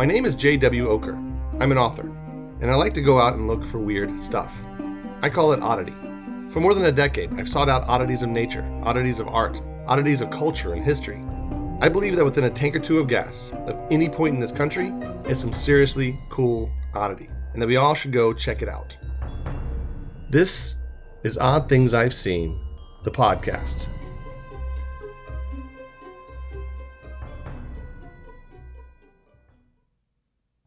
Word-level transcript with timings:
My 0.00 0.06
name 0.06 0.24
is 0.24 0.34
J.W. 0.34 0.86
Ocker. 0.86 1.14
I'm 1.60 1.72
an 1.72 1.76
author, 1.76 2.08
and 2.62 2.70
I 2.70 2.74
like 2.74 2.94
to 2.94 3.02
go 3.02 3.18
out 3.18 3.34
and 3.34 3.46
look 3.46 3.62
for 3.66 3.78
weird 3.78 4.18
stuff. 4.18 4.50
I 5.20 5.28
call 5.28 5.52
it 5.52 5.60
oddity. 5.60 5.94
For 6.48 6.58
more 6.58 6.72
than 6.72 6.86
a 6.86 6.92
decade, 6.92 7.30
I've 7.34 7.50
sought 7.50 7.68
out 7.68 7.86
oddities 7.86 8.22
of 8.22 8.30
nature, 8.30 8.64
oddities 8.82 9.20
of 9.20 9.28
art, 9.28 9.60
oddities 9.86 10.22
of 10.22 10.30
culture 10.30 10.72
and 10.72 10.82
history. 10.82 11.22
I 11.82 11.90
believe 11.90 12.16
that 12.16 12.24
within 12.24 12.44
a 12.44 12.50
tank 12.50 12.76
or 12.76 12.78
two 12.78 12.98
of 12.98 13.08
gas, 13.08 13.50
of 13.66 13.78
any 13.90 14.08
point 14.08 14.34
in 14.34 14.40
this 14.40 14.52
country, 14.52 14.88
is 15.28 15.38
some 15.38 15.52
seriously 15.52 16.18
cool 16.30 16.70
oddity, 16.94 17.28
and 17.52 17.60
that 17.60 17.66
we 17.66 17.76
all 17.76 17.94
should 17.94 18.12
go 18.12 18.32
check 18.32 18.62
it 18.62 18.70
out. 18.70 18.96
This 20.30 20.76
is 21.24 21.36
Odd 21.36 21.68
Things 21.68 21.92
I've 21.92 22.14
Seen, 22.14 22.58
the 23.02 23.10
podcast. 23.10 23.86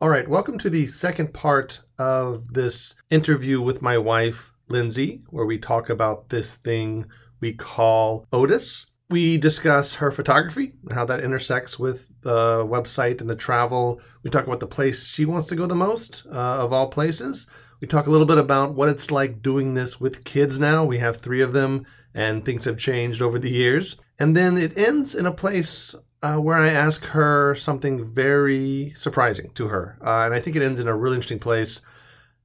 All 0.02 0.10
right, 0.10 0.28
welcome 0.28 0.58
to 0.60 0.70
the 0.70 0.88
second 0.88 1.34
part 1.34 1.80
of 1.98 2.54
this 2.54 2.94
interview 3.10 3.62
with 3.62 3.82
my 3.82 3.98
wife, 3.98 4.52
Lindsay, 4.68 5.24
where 5.30 5.46
we 5.46 5.58
talk 5.58 5.90
about 5.90 6.28
this 6.28 6.56
thing 6.56 7.06
we 7.40 7.54
call 7.54 8.26
Otis. 8.34 8.88
We 9.10 9.38
discuss 9.38 9.96
her 9.96 10.12
photography 10.12 10.74
how 10.92 11.06
that 11.06 11.24
intersects 11.24 11.78
with 11.78 12.08
the 12.22 12.66
website 12.66 13.22
and 13.22 13.30
the 13.30 13.36
travel. 13.36 14.02
We 14.24 14.30
talk 14.30 14.46
about 14.46 14.60
the 14.60 14.68
place 14.68 15.08
she 15.08 15.24
wants 15.24 15.48
to 15.48 15.56
go 15.56 15.68
the 15.68 15.76
most 15.76 16.26
uh, 16.28 16.64
of 16.64 16.74
all 16.74 16.88
places. 16.90 17.48
We 17.80 17.88
talk 17.88 18.08
a 18.08 18.12
little 18.12 18.26
bit 18.26 18.38
about 18.38 18.74
what 18.74 18.90
it's 18.90 19.12
like 19.12 19.42
doing 19.42 19.74
this 19.74 20.00
with 20.00 20.24
kids 20.24 20.58
now. 20.58 20.86
We 20.86 21.00
have 21.00 21.18
three 21.18 21.42
of 21.42 21.54
them, 21.54 21.86
and 22.14 22.44
things 22.44 22.66
have 22.66 22.78
changed 22.78 23.22
over 23.22 23.40
the 23.40 23.50
years. 23.50 23.98
And 24.20 24.36
then 24.36 24.58
it 24.58 24.78
ends 24.78 25.16
in 25.16 25.26
a 25.26 25.32
place 25.32 25.96
uh, 26.22 26.38
where 26.38 26.58
I 26.58 26.70
ask 26.70 27.04
her 27.06 27.56
something 27.56 28.06
very 28.06 28.94
surprising 28.96 29.52
to 29.56 29.68
her. 29.68 29.98
Uh, 30.02 30.26
and 30.26 30.34
I 30.34 30.40
think 30.40 30.56
it 30.56 30.62
ends 30.62 30.80
in 30.80 30.88
a 30.88 30.96
really 30.96 31.16
interesting 31.16 31.40
place. 31.40 31.82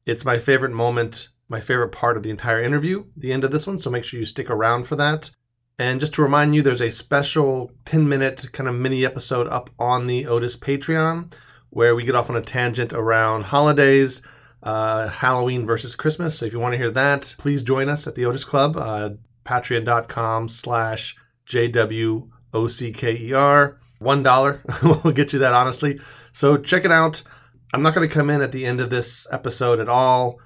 It's 0.06 0.24
my 0.24 0.38
favorite 0.38 0.72
moment, 0.72 1.28
my 1.48 1.60
favorite 1.60 1.92
part 1.92 2.16
of 2.16 2.22
the 2.22 2.30
entire 2.30 2.62
interview, 2.62 3.04
the 3.16 3.32
end 3.32 3.44
of 3.44 3.52
this 3.52 3.66
one. 3.66 3.80
So 3.80 3.90
make 3.90 4.04
sure 4.04 4.18
you 4.18 4.26
stick 4.26 4.50
around 4.50 4.84
for 4.84 4.96
that. 4.96 5.30
And 5.78 6.00
just 6.00 6.14
to 6.14 6.22
remind 6.22 6.56
you, 6.56 6.62
there's 6.62 6.80
a 6.80 6.90
special 6.90 7.70
10 7.84 8.08
minute 8.08 8.50
kind 8.52 8.68
of 8.68 8.74
mini 8.74 9.04
episode 9.04 9.46
up 9.46 9.70
on 9.78 10.08
the 10.08 10.26
Otis 10.26 10.56
Patreon 10.56 11.32
where 11.70 11.94
we 11.94 12.04
get 12.04 12.14
off 12.14 12.30
on 12.30 12.36
a 12.36 12.42
tangent 12.42 12.92
around 12.92 13.44
holidays, 13.44 14.22
uh, 14.62 15.08
Halloween 15.08 15.66
versus 15.66 15.94
Christmas. 15.94 16.38
So 16.38 16.46
if 16.46 16.52
you 16.52 16.58
want 16.58 16.72
to 16.72 16.78
hear 16.78 16.90
that, 16.92 17.34
please 17.38 17.62
join 17.62 17.88
us 17.88 18.06
at 18.06 18.14
the 18.14 18.24
Otis 18.24 18.44
Club, 18.44 18.76
uh, 18.76 19.10
patreon.com 19.48 20.48
slash 20.48 21.16
JW 21.48 22.28
O 22.52 22.66
C 22.66 22.92
K 22.92 23.16
E 23.16 23.32
R. 23.32 23.80
One 23.98 24.22
dollar 24.22 24.62
will 24.82 25.12
get 25.12 25.32
you 25.32 25.38
that 25.38 25.54
honestly. 25.54 25.98
So 26.32 26.56
check 26.56 26.84
it 26.84 26.92
out. 26.92 27.22
I'm 27.72 27.82
not 27.82 27.94
going 27.94 28.08
to 28.08 28.14
come 28.14 28.30
in 28.30 28.42
at 28.42 28.52
the 28.52 28.64
end 28.64 28.80
of 28.80 28.90
this 28.90 29.26
episode 29.30 29.80
at 29.80 29.88
all 29.88 30.38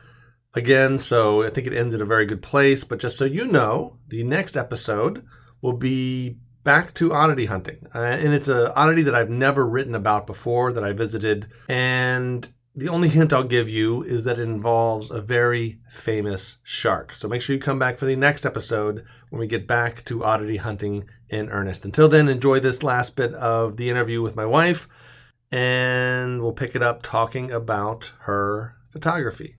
again, 0.54 0.98
so 0.98 1.42
I 1.42 1.50
think 1.50 1.66
it 1.66 1.74
ends 1.76 1.94
in 1.94 2.00
a 2.00 2.06
very 2.06 2.26
good 2.26 2.42
place. 2.42 2.84
But 2.84 3.00
just 3.00 3.18
so 3.18 3.24
you 3.24 3.46
know, 3.46 3.98
the 4.08 4.24
next 4.24 4.56
episode 4.56 5.24
will 5.60 5.76
be 5.76 6.38
back 6.64 6.94
to 6.94 7.12
oddity 7.12 7.46
hunting. 7.46 7.86
Uh, 7.94 7.98
and 7.98 8.32
it's 8.32 8.48
an 8.48 8.72
oddity 8.74 9.02
that 9.02 9.14
I've 9.14 9.30
never 9.30 9.66
written 9.66 9.94
about 9.94 10.26
before 10.26 10.72
that 10.72 10.84
I 10.84 10.92
visited. 10.92 11.48
And 11.68 12.48
the 12.74 12.88
only 12.88 13.08
hint 13.08 13.32
I'll 13.32 13.44
give 13.44 13.68
you 13.68 14.02
is 14.02 14.24
that 14.24 14.38
it 14.38 14.42
involves 14.42 15.10
a 15.10 15.20
very 15.20 15.78
famous 15.90 16.58
shark. 16.62 17.14
So 17.14 17.28
make 17.28 17.42
sure 17.42 17.54
you 17.54 17.60
come 17.60 17.78
back 17.78 17.98
for 17.98 18.06
the 18.06 18.16
next 18.16 18.46
episode 18.46 19.04
when 19.30 19.40
we 19.40 19.46
get 19.46 19.66
back 19.66 20.04
to 20.06 20.24
oddity 20.24 20.56
hunting 20.56 21.04
in 21.28 21.50
earnest. 21.50 21.84
Until 21.84 22.08
then, 22.08 22.28
enjoy 22.28 22.60
this 22.60 22.82
last 22.82 23.14
bit 23.16 23.34
of 23.34 23.76
the 23.76 23.90
interview 23.90 24.22
with 24.22 24.36
my 24.36 24.46
wife, 24.46 24.88
and 25.50 26.40
we'll 26.42 26.52
pick 26.52 26.74
it 26.74 26.82
up 26.82 27.02
talking 27.02 27.50
about 27.50 28.12
her 28.20 28.74
photography. 28.90 29.56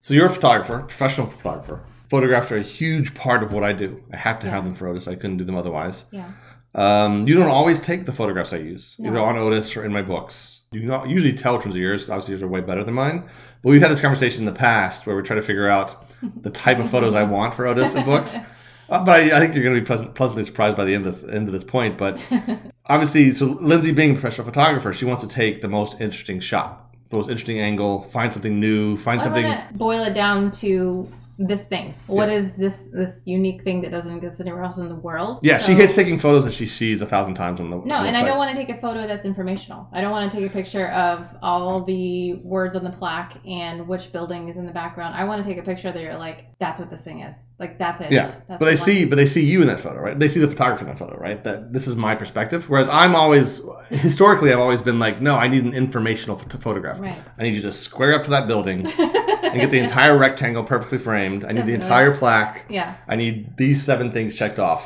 So 0.00 0.14
you're 0.14 0.26
a 0.26 0.30
photographer, 0.30 0.80
professional 0.80 1.28
photographer. 1.28 1.84
Photographs 2.08 2.52
are 2.52 2.58
a 2.58 2.62
huge 2.62 3.14
part 3.14 3.42
of 3.42 3.52
what 3.52 3.64
I 3.64 3.72
do. 3.72 4.00
I 4.12 4.16
have 4.16 4.38
to 4.40 4.46
Yeah. 4.46 4.52
have 4.52 4.64
them 4.64 4.74
for 4.74 4.86
Otis. 4.88 5.08
I 5.08 5.14
couldn't 5.16 5.38
do 5.38 5.44
them 5.44 5.56
otherwise. 5.56 6.06
Yeah. 6.12 6.30
Um, 6.74 7.26
you 7.26 7.34
don't 7.34 7.48
always 7.48 7.80
take 7.80 8.06
the 8.06 8.12
photographs 8.12 8.52
I 8.52 8.58
use, 8.58 8.94
No. 8.98 9.08
either 9.10 9.18
on 9.20 9.36
Otis 9.38 9.76
or 9.76 9.84
in 9.84 9.92
my 9.92 10.02
books. 10.02 10.60
You 10.76 10.88
can 10.88 11.08
usually 11.10 11.32
tell 11.32 11.56
are 11.56 11.68
yours. 11.78 12.02
Obviously, 12.10 12.32
yours 12.32 12.42
are 12.42 12.48
way 12.48 12.60
better 12.60 12.84
than 12.84 12.94
mine. 12.94 13.24
But 13.62 13.70
we've 13.70 13.80
had 13.80 13.90
this 13.90 14.00
conversation 14.00 14.40
in 14.46 14.52
the 14.52 14.58
past 14.58 15.06
where 15.06 15.16
we 15.16 15.22
try 15.22 15.36
to 15.36 15.42
figure 15.42 15.68
out 15.68 16.04
the 16.42 16.50
type 16.50 16.78
of 16.78 16.90
photos 16.90 17.14
I 17.14 17.22
want 17.36 17.54
for 17.54 17.66
Otis 17.66 17.94
and 17.94 18.04
books. 18.04 18.36
Uh, 18.88 19.04
but 19.04 19.18
I, 19.18 19.36
I 19.36 19.40
think 19.40 19.52
you're 19.52 19.64
going 19.64 19.74
to 19.74 19.80
be 19.80 19.84
pleasant, 19.84 20.14
pleasantly 20.14 20.44
surprised 20.44 20.76
by 20.76 20.84
the 20.84 20.94
end 20.94 21.08
of 21.08 21.20
this, 21.20 21.28
end 21.28 21.48
of 21.48 21.52
this 21.52 21.64
point. 21.64 21.98
But 21.98 22.20
obviously, 22.86 23.34
so 23.34 23.46
Lindsay 23.60 23.90
being 23.90 24.12
a 24.12 24.14
professional 24.14 24.46
photographer, 24.46 24.92
she 24.92 25.04
wants 25.04 25.24
to 25.24 25.28
take 25.28 25.60
the 25.60 25.66
most 25.66 26.00
interesting 26.00 26.38
shot, 26.38 26.88
the 27.10 27.16
most 27.16 27.28
interesting 27.28 27.58
angle, 27.58 28.04
find 28.10 28.32
something 28.32 28.60
new, 28.60 28.96
find 28.96 29.20
I 29.22 29.24
something. 29.24 29.76
boil 29.76 30.04
it 30.04 30.14
down 30.14 30.52
to 30.52 31.12
this 31.38 31.66
thing. 31.66 31.94
What 32.06 32.28
is 32.30 32.54
this 32.54 32.82
this 32.92 33.22
unique 33.24 33.62
thing 33.62 33.82
that 33.82 33.90
doesn't 33.90 34.14
exist 34.16 34.40
anywhere 34.40 34.62
else 34.62 34.78
in 34.78 34.88
the 34.88 34.94
world? 34.94 35.40
Yeah, 35.42 35.58
she 35.58 35.74
hates 35.74 35.94
taking 35.94 36.18
photos 36.18 36.44
that 36.44 36.54
she 36.54 36.66
sees 36.66 37.02
a 37.02 37.06
thousand 37.06 37.34
times 37.34 37.60
on 37.60 37.70
the 37.70 37.76
No, 37.76 37.96
and 37.96 38.16
I 38.16 38.24
don't 38.24 38.38
want 38.38 38.56
to 38.56 38.56
take 38.56 38.74
a 38.74 38.80
photo 38.80 39.06
that's 39.06 39.24
informational. 39.24 39.88
I 39.92 40.00
don't 40.00 40.10
want 40.12 40.30
to 40.30 40.36
take 40.36 40.48
a 40.48 40.52
picture 40.52 40.88
of 40.88 41.26
all 41.42 41.84
the 41.84 42.34
words 42.34 42.74
on 42.76 42.84
the 42.84 42.90
plaque 42.90 43.34
and 43.46 43.86
which 43.86 44.12
building 44.12 44.48
is 44.48 44.56
in 44.56 44.66
the 44.66 44.72
background. 44.72 45.14
I 45.14 45.24
want 45.24 45.44
to 45.44 45.48
take 45.48 45.58
a 45.58 45.64
picture 45.64 45.92
that 45.92 46.00
you're 46.02 46.18
like, 46.18 46.46
that's 46.58 46.80
what 46.80 46.90
this 46.90 47.02
thing 47.02 47.20
is. 47.20 47.34
Like 47.58 47.78
that's 47.78 48.00
it. 48.02 48.12
Yeah, 48.12 48.26
That's 48.48 48.58
but 48.58 48.66
they 48.66 48.76
see, 48.76 49.06
but 49.06 49.16
they 49.16 49.26
see 49.26 49.44
you 49.44 49.62
in 49.62 49.66
that 49.68 49.80
photo, 49.80 49.98
right? 49.98 50.18
They 50.18 50.28
see 50.28 50.40
the 50.40 50.48
photographer 50.48 50.84
in 50.84 50.88
that 50.88 50.98
photo, 50.98 51.16
right? 51.16 51.42
That 51.42 51.72
this 51.72 51.86
is 51.86 51.96
my 51.96 52.14
perspective. 52.14 52.68
Whereas 52.68 52.86
I'm 52.88 53.14
always, 53.14 53.62
historically, 53.88 54.52
I've 54.52 54.58
always 54.58 54.82
been 54.82 54.98
like, 54.98 55.22
no, 55.22 55.36
I 55.36 55.48
need 55.48 55.64
an 55.64 55.72
informational 55.72 56.36
ph- 56.36 56.62
photograph. 56.62 57.00
Right. 57.00 57.18
I 57.38 57.42
need 57.42 57.54
you 57.54 57.62
to 57.62 57.72
square 57.72 58.14
up 58.14 58.24
to 58.24 58.30
that 58.30 58.46
building 58.46 58.86
and 58.98 59.60
get 59.60 59.70
the 59.70 59.78
entire 59.78 60.18
rectangle 60.18 60.64
perfectly 60.64 60.98
framed. 60.98 61.25
I 61.26 61.52
need 61.52 61.66
the 61.66 61.74
entire 61.74 62.14
plaque. 62.16 62.66
yeah. 62.68 62.96
I 63.08 63.16
need 63.16 63.56
these 63.56 63.82
seven 63.82 64.10
things 64.12 64.36
checked 64.36 64.58
off. 64.58 64.84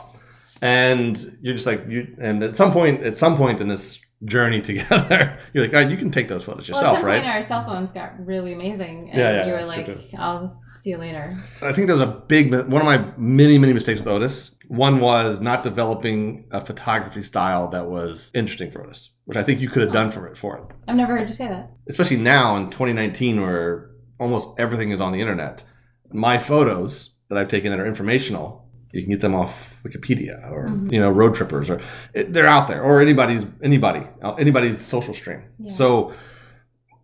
And 0.63 1.39
you're 1.41 1.55
just 1.55 1.67
like 1.67 1.87
you. 1.89 2.17
And 2.21 2.43
at 2.43 2.57
some 2.57 2.73
point, 2.73 3.03
at 3.03 3.17
some 3.17 3.37
point 3.37 3.61
in 3.61 3.69
this 3.69 3.99
journey 4.25 4.61
together, 4.71 5.39
you're 5.53 5.65
like, 5.65 5.75
oh, 5.75 5.89
you 5.89 5.97
can 5.97 6.11
take 6.11 6.29
those 6.29 6.45
photos 6.45 6.69
Well, 6.69 6.79
at 6.79 6.83
yourself, 6.83 6.99
some 6.99 7.07
right? 7.07 7.23
point, 7.23 7.35
our 7.35 7.43
cell 7.43 7.65
phones 7.65 7.93
got 7.93 8.25
really 8.25 8.53
amazing, 8.53 9.11
and 9.11 9.19
Yeah, 9.19 9.31
yeah, 9.31 9.47
you 9.47 9.53
were 9.53 9.65
like, 9.65 9.87
true, 9.87 10.01
"I'll 10.19 10.49
see 10.83 10.91
you 10.91 10.99
later." 10.99 11.35
I 11.63 11.73
think 11.73 11.87
there 11.87 11.97
was 11.97 12.07
a 12.07 12.23
big 12.29 12.53
one 12.53 12.83
of 12.83 12.85
my 12.85 13.13
many 13.17 13.59
many 13.59 13.73
mistakes 13.73 14.01
with 14.01 14.09
Otis. 14.09 14.53
One 14.69 15.01
was 15.01 15.41
not 15.41 15.65
developing 15.65 16.45
a 16.53 16.65
photography 16.65 17.23
style 17.23 17.69
that 17.71 17.87
was 17.87 18.31
interesting 18.35 18.71
for 18.71 18.85
Otis, 18.85 19.11
which 19.25 19.37
I 19.37 19.43
think 19.43 19.61
you 19.61 19.69
could 19.69 19.83
have 19.83 19.91
oh. 19.91 19.95
done 19.95 20.11
for 20.11 20.29
it 20.29 20.37
for 20.37 20.59
it. 20.59 20.65
I've 20.87 20.97
never 20.97 21.17
heard 21.17 21.29
you 21.29 21.35
say 21.35 21.49
that. 21.49 21.73
Especially 21.89 22.19
now 22.19 22.57
in 22.57 22.67
2019, 22.67 23.41
where 23.41 23.91
almost 24.21 24.49
everything 24.59 24.91
is 24.91 25.01
on 25.01 25.13
the 25.13 25.21
internet. 25.21 25.65
My 26.13 26.39
photos 26.39 27.11
that 27.29 27.39
I've 27.39 27.49
taken 27.49 27.71
that 27.71 27.79
are 27.81 27.87
informational, 27.87 28.67
you 28.93 29.03
can 29.03 29.11
get 29.11 29.21
them 29.21 29.35
off 29.35 29.75
Wikipedia 29.85 30.51
or 30.51 30.67
Mhm. 30.69 30.93
you 30.93 31.01
know 31.01 31.11
road 31.11 31.35
trippers 31.35 31.71
or 31.71 31.81
it, 32.13 32.33
they're 32.33 32.47
out 32.47 32.67
there 32.69 32.83
or 32.83 33.01
anybody's 33.01 33.47
anybody 33.63 34.05
uh, 34.23 34.35
anybody's 34.35 34.85
social 34.85 35.15
stream. 35.15 35.43
Yeah. 35.59 35.73
So 35.73 36.13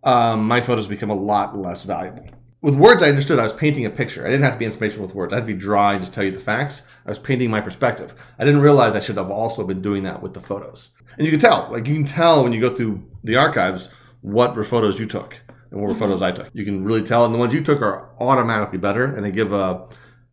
um, 0.03 0.47
my 0.47 0.61
photos 0.61 0.87
become 0.87 1.09
a 1.09 1.15
lot 1.15 1.57
less 1.57 1.83
valuable. 1.83 2.25
With 2.61 2.75
words, 2.75 3.03
I 3.03 3.09
understood 3.09 3.39
I 3.39 3.43
was 3.43 3.53
painting 3.53 3.85
a 3.85 3.89
picture. 3.89 4.25
I 4.25 4.29
didn't 4.29 4.43
have 4.43 4.53
to 4.53 4.59
be 4.59 4.65
informational 4.65 5.05
with 5.05 5.15
words. 5.15 5.31
I 5.31 5.37
had 5.37 5.47
to 5.47 5.53
be 5.53 5.59
dry 5.59 5.93
and 5.93 6.01
just 6.01 6.13
tell 6.13 6.23
you 6.23 6.31
the 6.31 6.39
facts. 6.39 6.83
I 7.05 7.09
was 7.09 7.19
painting 7.19 7.49
my 7.51 7.61
perspective. 7.61 8.13
I 8.39 8.45
didn't 8.45 8.61
realize 8.61 8.95
I 8.95 8.99
should 8.99 9.17
have 9.17 9.29
also 9.31 9.63
been 9.63 9.81
doing 9.81 10.03
that 10.03 10.21
with 10.21 10.33
the 10.33 10.41
photos. 10.41 10.89
And 11.17 11.25
you 11.25 11.31
can 11.31 11.39
tell, 11.39 11.67
like 11.71 11.87
you 11.87 11.93
can 11.95 12.05
tell 12.05 12.43
when 12.43 12.53
you 12.53 12.59
go 12.61 12.75
through 12.75 13.03
the 13.23 13.35
archives 13.35 13.89
what 14.21 14.55
were 14.55 14.63
photos 14.63 14.99
you 14.99 15.05
took 15.05 15.35
and 15.71 15.79
what 15.81 15.87
were 15.89 15.93
Mhm. 15.95 15.99
photos 15.99 16.21
I 16.21 16.31
took. 16.31 16.47
You 16.53 16.65
can 16.65 16.83
really 16.83 17.03
tell, 17.03 17.25
and 17.25 17.33
the 17.33 17.39
ones 17.39 17.53
you 17.53 17.63
took 17.63 17.81
are 17.81 18.09
automatically 18.19 18.77
better, 18.77 19.05
and 19.05 19.23
they 19.23 19.31
give 19.31 19.51
a 19.53 19.85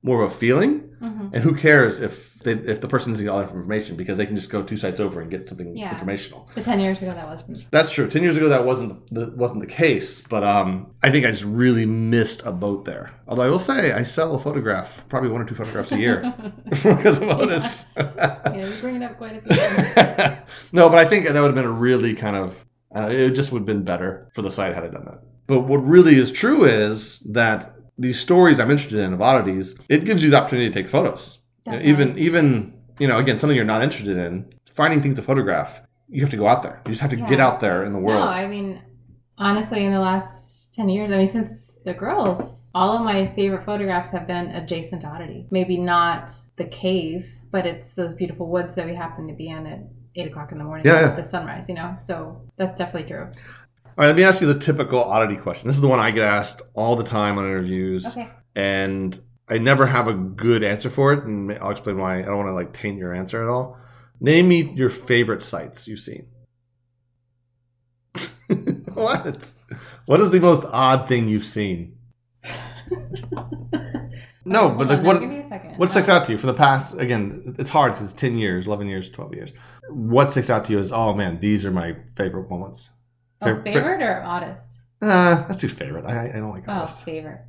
more 0.02 0.22
of 0.22 0.32
a 0.32 0.34
feeling. 0.34 0.82
hmm 1.00 1.28
And 1.32 1.42
who 1.42 1.54
cares 1.54 1.98
if 2.00 2.32
they, 2.44 2.52
if 2.52 2.82
the 2.82 2.88
person 2.88 3.12
doesn't 3.12 3.24
get 3.24 3.30
all 3.32 3.38
that 3.38 3.48
information 3.48 3.96
because 3.96 4.18
they 4.18 4.26
can 4.26 4.36
just 4.36 4.50
go 4.50 4.62
two 4.62 4.76
sites 4.76 5.00
over 5.00 5.20
and 5.22 5.30
get 5.30 5.48
something 5.48 5.74
Yeah. 5.74 5.90
informational. 5.92 6.46
But 6.54 6.64
ten 6.64 6.78
years 6.78 7.00
ago, 7.00 7.12
that 7.14 7.26
wasn't. 7.26 7.70
That's 7.70 7.90
true. 7.90 8.06
Ten 8.08 8.22
years 8.22 8.36
ago, 8.36 8.48
that 8.50 8.64
wasn't 8.66 9.00
the, 9.12 9.32
wasn't 9.34 9.60
the 9.60 9.66
case, 9.66 10.20
but 10.20 10.44
um, 10.44 10.88
I 11.02 11.10
think 11.10 11.24
I 11.24 11.30
just 11.30 11.44
really 11.44 11.86
missed 11.86 12.42
a 12.44 12.52
boat 12.52 12.84
there. 12.84 13.10
Although 13.26 13.42
I 13.44 13.48
will 13.48 13.58
say, 13.58 13.92
I 13.92 14.02
sell 14.02 14.34
a 14.34 14.38
photograph, 14.38 15.04
probably 15.08 15.30
one 15.30 15.40
or 15.40 15.46
two 15.46 15.54
photographs 15.54 15.90
a 15.92 15.98
year 15.98 16.34
because 16.70 17.16
of 17.22 17.28
Otis. 17.30 17.86
yeah, 17.96 18.54
you 18.54 18.72
bring 18.82 18.96
it 18.96 19.02
up 19.02 19.16
quite 19.16 19.36
a 19.38 19.40
few 19.40 20.36
no, 20.72 20.88
but 20.90 20.98
I 20.98 21.06
think 21.06 21.26
that 21.26 21.34
would 21.34 21.46
have 21.48 21.54
been 21.54 21.64
a 21.64 21.70
really 21.70 22.12
kind 22.14 22.36
of 22.36 22.54
uh, 22.94 23.08
it 23.08 23.30
just 23.30 23.52
would 23.52 23.60
have 23.60 23.66
been 23.66 23.84
better 23.84 24.30
for 24.34 24.42
the 24.42 24.50
site 24.50 24.74
had 24.74 24.84
I 24.84 24.88
done 24.88 25.04
that. 25.04 25.20
But 25.46 25.62
what 25.62 25.78
really 25.78 26.18
is 26.18 26.32
true 26.32 26.64
is 26.64 27.20
that 27.32 27.74
these 27.98 28.18
stories 28.18 28.58
I'm 28.58 28.70
interested 28.70 28.98
in 28.98 29.12
of 29.12 29.22
oddities, 29.22 29.78
it 29.88 30.04
gives 30.04 30.22
you 30.22 30.30
the 30.30 30.36
opportunity 30.36 30.68
to 30.68 30.74
take 30.74 30.90
photos. 30.90 31.38
You 31.66 31.72
know, 31.72 31.80
even 31.82 32.18
even 32.18 32.74
you 32.98 33.06
know 33.06 33.18
again 33.18 33.38
something 33.38 33.56
you're 33.56 33.64
not 33.64 33.82
interested 33.82 34.16
in, 34.16 34.52
finding 34.66 35.02
things 35.02 35.16
to 35.16 35.22
photograph. 35.22 35.80
You 36.08 36.20
have 36.20 36.30
to 36.30 36.36
go 36.36 36.46
out 36.46 36.62
there. 36.62 36.82
You 36.86 36.92
just 36.92 37.02
have 37.02 37.10
to 37.10 37.16
get 37.16 37.40
out 37.40 37.60
there 37.60 37.84
in 37.84 37.92
the 37.92 37.98
world. 37.98 38.20
No, 38.20 38.28
I 38.28 38.46
mean, 38.46 38.80
honestly, 39.38 39.84
in 39.84 39.92
the 39.92 39.98
last 39.98 40.74
10 40.74 40.88
years, 40.90 41.10
I 41.10 41.16
mean, 41.16 41.28
since 41.28 41.80
the 41.84 41.94
girls 41.94 42.64
all 42.74 42.96
of 42.96 43.04
my 43.04 43.32
favorite 43.36 43.64
photographs 43.64 44.10
have 44.10 44.26
been 44.26 44.48
adjacent 44.48 45.02
to 45.02 45.06
oddity. 45.06 45.46
Maybe 45.50 45.78
not 45.78 46.32
the 46.56 46.64
cave, 46.64 47.24
but 47.52 47.66
it's 47.66 47.94
those 47.94 48.14
beautiful 48.14 48.48
woods 48.48 48.74
that 48.74 48.86
we 48.86 48.94
happen 48.94 49.28
to 49.28 49.34
be 49.34 49.48
in 49.48 49.66
at 49.66 49.80
eight 50.16 50.30
o'clock 50.30 50.52
in 50.52 50.58
the 50.58 50.64
morning 50.64 50.86
Yeah, 50.86 50.94
at 50.96 51.00
yeah. 51.02 51.14
the 51.22 51.24
sunrise. 51.24 51.68
You 51.68 51.74
know, 51.76 51.96
so 52.04 52.40
that's 52.56 52.78
definitely 52.78 53.08
true. 53.08 53.22
All 53.24 53.30
right, 53.98 54.06
let 54.06 54.16
me 54.16 54.24
ask 54.24 54.40
you 54.40 54.46
the 54.52 54.58
typical 54.58 55.02
oddity 55.02 55.36
question. 55.36 55.68
This 55.68 55.76
is 55.76 55.82
the 55.82 55.88
one 55.88 56.00
I 56.00 56.10
get 56.10 56.24
asked 56.24 56.62
all 56.74 56.96
the 56.96 57.04
time 57.04 57.38
on 57.38 57.44
interviews, 57.44 58.06
Okay. 58.06 58.28
and 58.56 59.18
I 59.48 59.58
never 59.58 59.86
have 59.86 60.08
a 60.08 60.14
good 60.14 60.62
answer 60.64 60.90
for 60.90 61.12
it. 61.12 61.24
And 61.24 61.52
I'll 61.58 61.70
explain 61.70 61.98
why. 61.98 62.18
I 62.18 62.22
don't 62.22 62.36
want 62.38 62.48
to 62.48 62.54
like 62.54 62.72
taint 62.72 62.98
your 62.98 63.14
answer 63.14 63.42
at 63.42 63.48
all. 63.48 63.78
Name 64.20 64.48
me 64.48 64.72
your 64.74 64.90
favorite 64.90 65.42
sites 65.42 65.86
you've 65.86 66.00
seen. 66.00 66.26
what? 68.94 69.50
What 70.06 70.20
is 70.20 70.30
the 70.30 70.40
most 70.40 70.64
odd 70.66 71.08
thing 71.08 71.28
you've 71.28 71.44
seen? 71.46 71.96
No, 74.46 74.68
but 74.68 74.88
like 74.88 75.02
what? 75.02 75.22
Give 75.62 75.62
me 75.64 75.68
a 75.68 75.70
second. 75.72 75.78
What 75.78 75.90
sticks 75.90 76.08
out 76.08 76.24
to 76.26 76.32
you 76.32 76.38
for 76.38 76.46
the 76.46 76.54
past? 76.54 76.96
Again, 76.98 77.54
it's 77.58 77.70
hard 77.70 77.92
because 77.92 78.10
it's 78.12 78.20
ten 78.20 78.38
years, 78.38 78.66
eleven 78.66 78.86
years, 78.88 79.10
twelve 79.10 79.34
years. 79.34 79.50
What 79.90 80.30
sticks 80.30 80.50
out 80.50 80.64
to 80.66 80.72
you 80.72 80.78
is, 80.80 80.92
oh 80.92 81.12
man, 81.14 81.40
these 81.40 81.64
are 81.64 81.70
my 81.70 81.96
favorite 82.16 82.48
moments. 82.50 82.90
Oh, 83.40 83.46
Fav- 83.46 83.64
fa- 83.64 83.72
favorite 83.72 84.02
or 84.02 84.22
oddest? 84.24 84.78
Uh, 85.02 85.46
that's 85.46 85.60
too 85.60 85.68
favorite. 85.68 86.06
I, 86.06 86.28
I 86.28 86.32
don't 86.32 86.50
like 86.50 86.64
Oh, 86.68 86.72
honest. 86.72 87.04
favorite. 87.04 87.40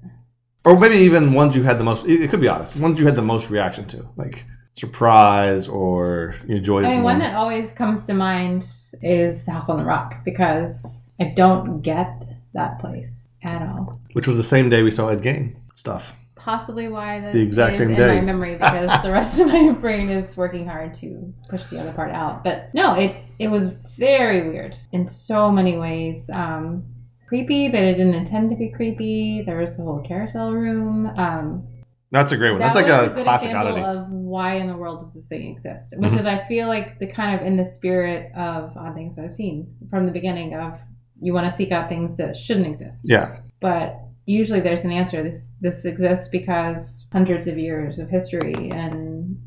Or 0.66 0.78
maybe 0.80 0.98
even 0.98 1.34
ones 1.34 1.56
you 1.56 1.63
had 1.63 1.78
the 1.80 1.84
most. 1.84 2.06
It 2.07 2.30
could 2.30 2.42
be 2.42 2.48
honest. 2.48 2.75
Ones 2.75 3.00
you 3.00 3.06
had 3.06 3.16
the 3.16 3.22
most 3.22 3.50
reaction 3.50 3.86
to, 3.90 4.08
like 4.18 4.46
surprise 4.74 5.68
or 5.68 6.36
you 6.48 6.58
enjoyed. 6.58 6.86
I 6.86 6.90
mean, 6.96 7.04
one 7.04 7.19
that 7.19 7.36
always 7.36 7.72
comes 7.72 8.06
to 8.08 8.13
mind 8.13 8.63
is 9.01 9.46
the 9.46 9.51
House 9.51 9.69
on 9.69 9.78
the 9.78 9.84
Rock 9.86 10.24
because 10.25 11.12
I 11.19 11.25
don't 11.36 11.81
get 11.81 12.24
that 12.54 12.80
place 12.80 13.30
at 13.44 13.62
all. 13.62 14.00
which 14.13 14.28
was 14.28 14.38
the 14.38 14.44
same 14.44 14.69
day 14.69 14.81
we 14.84 14.92
saw 14.92 15.08
Ed 15.10 15.22
Gein 15.22 15.56
stuff. 15.75 16.16
Possibly 16.46 16.88
why 16.90 17.20
that 17.22 17.34
The 17.34 17.42
exact 17.42 17.72
is 17.74 17.78
same 17.80 17.90
in 17.90 17.96
day. 17.96 18.16
my 18.18 18.22
memory 18.22 18.54
because 18.54 19.02
the 19.04 19.12
rest 19.12 19.40
of 19.40 19.48
my 19.48 19.72
brain 19.82 20.10
is 20.10 20.38
working 20.38 20.68
hard 20.68 20.94
to 21.02 21.34
push 21.50 21.66
the 21.66 21.80
other 21.80 21.92
part 21.92 22.12
out. 22.12 22.44
But 22.44 22.70
no, 22.76 22.94
it 22.94 23.16
it 23.40 23.48
was 23.48 23.70
very 23.98 24.48
weird 24.48 24.76
in 24.92 25.08
so 25.08 25.52
many 25.52 25.76
ways. 25.76 26.30
Um, 26.32 26.84
creepy, 27.28 27.70
but 27.70 27.80
it 27.80 27.96
didn't 27.96 28.14
intend 28.14 28.52
to 28.52 28.56
be 28.56 28.70
creepy. 28.70 29.42
There 29.44 29.58
was 29.58 29.76
the 29.76 29.82
whole 29.84 30.02
carousel 30.02 30.54
room. 30.54 31.08
Um, 31.18 31.68
That's 32.12 32.32
a 32.32 32.38
great 32.38 32.52
one. 32.52 32.60
that 32.60 32.74
That's 32.76 32.88
like 32.88 33.10
a, 33.10 33.14
good 33.16 33.24
classic 33.24 33.48
example 33.50 33.72
oddity. 33.84 34.02
of 34.02 34.12
why 34.12 34.54
in 34.58 34.68
the 34.68 34.78
world 34.78 35.00
does 35.00 35.16
this 35.16 35.28
thing 35.28 35.52
exist, 35.52 35.96
which 35.98 36.12
Mhm. 36.12 36.20
is 36.20 36.26
I 36.28 36.44
feel 36.48 36.68
like 36.68 37.00
the 37.00 37.08
kind 37.08 37.40
of 37.42 37.46
in 37.48 37.58
the 37.58 37.66
spirit 37.66 38.32
of 38.36 38.78
odd 38.78 38.94
things 38.94 39.18
I've 39.18 39.34
seen 39.34 39.68
from 39.90 40.06
the 40.06 40.12
beginning 40.12 40.54
of 40.54 40.80
you 41.20 41.34
want 41.34 41.50
to 41.50 41.56
seek 41.56 41.72
out 41.72 41.90
things 41.90 42.18
that 42.18 42.36
shouldn't 42.36 42.68
exist, 42.68 43.02
yeah, 43.06 43.38
but 43.60 44.00
usually 44.25 44.60
there's 44.60 44.83
an 44.83 44.92
answer. 44.92 45.24
This 45.24 45.50
this 45.62 45.86
exists 45.86 46.27
because 46.30 47.07
hundreds 47.12 47.48
of 47.48 47.57
years 47.57 48.00
of 48.00 48.10
history 48.10 48.72
and 48.72 49.42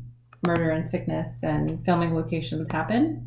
murder 0.47 0.71
and 0.71 0.87
sickness 0.87 1.43
and 1.43 1.83
filming 1.85 2.13
locations 2.15 2.71
happen. 2.71 3.25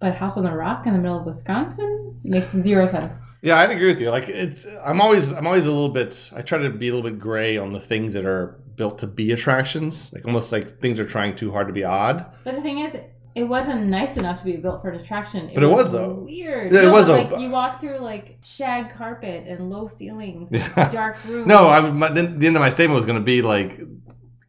But 0.00 0.14
House 0.14 0.36
on 0.38 0.44
the 0.44 0.52
Rock 0.52 0.86
in 0.86 0.94
the 0.94 0.98
middle 0.98 1.20
of 1.20 1.26
Wisconsin 1.26 2.18
makes 2.24 2.50
zero 2.52 2.86
sense. 2.86 3.20
yeah, 3.42 3.58
I'd 3.58 3.70
agree 3.70 3.88
with 3.88 4.00
you. 4.00 4.10
Like 4.10 4.28
it's, 4.30 4.66
I'm 4.82 5.00
always, 5.00 5.32
I'm 5.32 5.46
always 5.46 5.66
a 5.66 5.70
little 5.70 5.90
bit. 5.90 6.30
I 6.34 6.40
try 6.40 6.58
to 6.58 6.70
be 6.70 6.88
a 6.88 6.94
little 6.94 7.08
bit 7.10 7.18
gray 7.18 7.58
on 7.58 7.72
the 7.74 7.80
things 7.80 8.14
that 8.14 8.24
are 8.24 8.58
built 8.76 8.98
to 9.00 9.06
be 9.06 9.32
attractions. 9.32 10.10
Like 10.14 10.24
almost 10.24 10.52
like 10.52 10.80
things 10.80 10.98
are 10.98 11.04
trying 11.04 11.36
too 11.36 11.52
hard 11.52 11.66
to 11.66 11.74
be 11.74 11.84
odd. 11.84 12.24
But 12.44 12.54
the 12.54 12.62
thing 12.62 12.78
is, 12.78 12.96
it 13.34 13.44
wasn't 13.44 13.86
nice 13.86 14.16
enough 14.16 14.38
to 14.40 14.44
be 14.44 14.56
built 14.56 14.82
for 14.82 14.90
an 14.90 15.00
attraction. 15.00 15.50
But 15.54 15.62
it 15.62 15.66
was, 15.68 15.90
though. 15.92 16.14
Weird. 16.26 16.72
Yeah, 16.72 16.80
it 16.80 16.84
No, 16.86 16.92
was, 16.92 17.06
but, 17.06 17.28
though. 17.28 17.34
Like 17.36 17.42
you 17.42 17.48
walk 17.50 17.80
through 17.80 17.98
like 17.98 18.38
shag 18.44 18.92
carpet 18.94 19.46
and 19.46 19.70
low 19.70 19.86
ceilings, 19.88 20.48
Yeah. 20.52 20.88
dark 20.92 21.16
rooms. 21.26 21.46
No, 21.46 21.68
I 21.68 21.80
my, 21.80 22.10
then 22.10 22.38
the 22.38 22.46
end 22.46 22.56
of 22.56 22.60
my 22.60 22.68
statement 22.68 22.96
was 22.96 23.04
going 23.04 23.18
to 23.18 23.24
be 23.24 23.42
like 23.42 23.80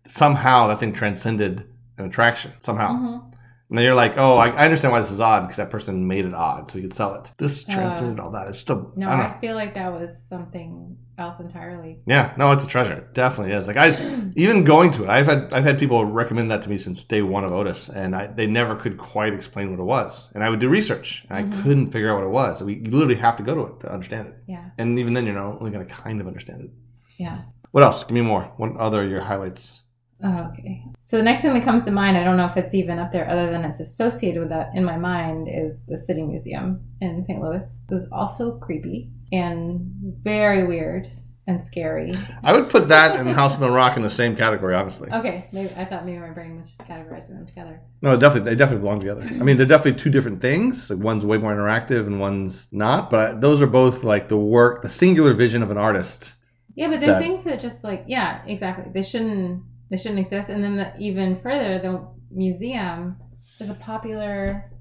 somehow 0.07 0.67
that 0.67 0.79
thing 0.79 0.93
transcended 0.93 1.67
an 1.97 2.05
attraction 2.05 2.51
somehow. 2.59 2.89
Mhm. 2.97 3.33
And 3.71 3.77
then 3.77 3.85
you're 3.85 3.95
like, 3.95 4.18
oh, 4.18 4.33
I, 4.33 4.50
I 4.50 4.65
understand 4.65 4.91
why 4.91 5.00
this 5.00 5.12
is 5.12 5.21
odd 5.21 5.44
because 5.44 5.56
that 5.56 5.69
person 5.69 6.06
made 6.06 6.25
it 6.25 6.33
odd 6.33 6.68
so 6.69 6.77
he 6.77 6.81
could 6.81 6.94
sell 6.94 7.15
it. 7.15 7.31
This 7.38 7.63
Uh, 7.68 7.71
transcended 7.71 8.19
all 8.19 8.31
that. 8.31 8.50
It's 8.50 8.59
still 8.59 8.91
No, 8.97 9.07
I 9.07 9.38
I, 9.38 9.39
feel 9.39 9.56
like 9.56 9.73
that 9.75 9.94
was 9.94 10.21
something 10.27 10.97
else 11.18 11.39
entirely. 11.39 12.01
Yeah, 12.06 12.33
no, 12.35 12.51
it's 12.51 12.65
a 12.65 12.68
treasure. 12.68 12.95
It 12.95 13.13
definitely 13.13 13.53
is. 13.53 13.68
Like 13.69 13.77
I 13.77 13.88
even 14.35 14.65
going 14.65 14.91
to 14.91 15.03
it, 15.06 15.09
I've 15.09 15.25
had 15.27 15.53
I've 15.53 15.63
had 15.63 15.79
people 15.79 16.03
recommend 16.03 16.51
that 16.51 16.62
to 16.63 16.69
me 16.69 16.77
since 16.77 17.06
day 17.06 17.21
one 17.21 17.45
of 17.45 17.53
Otis, 17.53 17.88
and 17.88 18.13
I, 18.13 18.27
they 18.27 18.45
never 18.45 18.75
could 18.75 18.97
quite 18.97 19.33
explain 19.33 19.71
what 19.71 19.79
it 19.79 19.83
was. 19.85 20.29
And 20.35 20.44
I 20.44 20.50
would 20.50 20.59
do 20.59 20.67
research, 20.67 21.25
and 21.29 21.38
I 21.39 21.44
Mhm. 21.44 21.63
couldn't 21.63 21.91
figure 21.91 22.09
out 22.12 22.17
what 22.17 22.25
it 22.25 22.29
was. 22.41 22.59
So 22.59 22.65
we 22.65 22.74
you 22.75 22.91
literally 22.91 23.15
have 23.21 23.38
to 23.38 23.44
go 23.44 23.56
to 23.56 23.63
it 23.74 23.79
to 23.81 23.94
understand 23.94 24.27
it. 24.27 24.35
Yeah, 24.47 24.65
And 24.79 25.00
even 25.00 25.13
then, 25.13 25.25
you're 25.25 25.35
not 25.35 25.59
only 25.62 25.71
going 25.71 25.88
to 25.88 25.94
kind 25.94 26.19
of 26.19 26.27
understand 26.27 26.62
it. 26.65 26.71
yeah. 27.17 27.38
What 27.71 27.83
else? 27.85 28.03
Give 28.03 28.15
me 28.15 28.21
more. 28.21 28.51
What 28.57 28.75
other 28.75 29.01
are 29.01 29.07
your 29.07 29.21
highlights? 29.21 29.83
Oh, 30.23 30.50
okay. 30.51 30.83
So 31.06 31.18
the 31.18 31.23
next 31.23 31.41
thing 31.41 31.53
that 31.53 31.63
comes 31.63 31.83
to 31.85 31.91
mind, 31.91 32.18
I 32.18 32.23
don't 32.23 32.38
know 32.38 32.45
if 32.45 32.56
it's 32.57 32.73
even 32.73 33.00
up 33.00 33.12
there, 33.12 33.27
other 33.29 33.51
than 33.51 33.63
it's 33.65 33.79
associated 33.79 34.39
with 34.39 34.50
that 34.50 34.69
in 34.75 34.83
my 34.83 34.97
mind, 34.97 35.47
is 35.51 35.81
the 35.88 35.97
City 35.97 36.23
Museum 36.23 36.81
in 37.01 37.23
St. 37.23 37.41
Louis. 37.41 37.81
It 37.89 37.94
was 37.94 38.07
also 38.12 38.57
creepy 38.59 39.09
and 39.31 39.81
very 40.21 40.65
weird 40.68 41.09
and 41.47 41.62
scary. 41.62 42.13
I 42.44 42.53
would 42.53 42.69
put 42.69 42.88
that 42.89 43.19
and 43.19 43.29
House 43.29 43.56
on 43.56 43.62
the 43.62 43.71
Rock 43.71 43.97
in 43.97 44.03
the 44.03 44.09
same 44.09 44.35
category, 44.35 44.75
honestly. 44.75 45.09
Okay, 45.12 45.47
maybe 45.51 45.73
I 45.75 45.85
thought 45.85 46.06
maybe 46.06 46.19
my 46.19 46.29
brain 46.29 46.57
was 46.57 46.67
just 46.69 46.88
categorizing 46.88 47.29
them 47.29 47.47
together. 47.47 47.81
No, 48.01 48.15
definitely, 48.17 48.51
they 48.51 48.56
definitely 48.56 48.83
belong 48.83 49.00
together. 49.00 49.24
I 49.24 49.44
mean, 49.44 49.57
they're 49.57 49.65
definitely 49.65 50.00
two 50.00 50.12
different 50.12 50.39
things. 50.41 50.89
Like 50.89 51.00
one's 51.03 51.25
way 51.25 51.38
more 51.38 51.53
interactive 51.53 52.06
and 52.06 52.19
one's 52.19 52.67
not. 52.71 53.09
But 53.09 53.41
those 53.41 53.62
are 53.62 53.67
both 53.67 54.03
like 54.03 54.29
the 54.29 54.38
work, 54.38 54.83
the 54.83 54.89
singular 54.89 55.33
vision 55.33 55.63
of 55.63 55.71
an 55.71 55.77
artist. 55.77 56.33
Yeah, 56.75 56.88
but 56.89 57.01
there 57.01 57.09
are 57.09 57.13
That- 57.13 57.21
things 57.21 57.44
that 57.44 57.59
just 57.59 57.83
like 57.83 58.03
yeah, 58.07 58.44
exactly. 58.45 58.85
They 58.94 59.03
shouldn't 59.03 59.63
they 59.91 59.97
shouldn't 59.97 60.19
exist. 60.19 60.49
And 60.49 60.63
then 60.63 60.77
the, 60.77 60.97
even 60.97 61.39
further, 61.39 61.77
the 61.79 62.07
museum 62.31 63.17
is 63.59 63.69
a 63.69 63.73
popular 63.75 64.71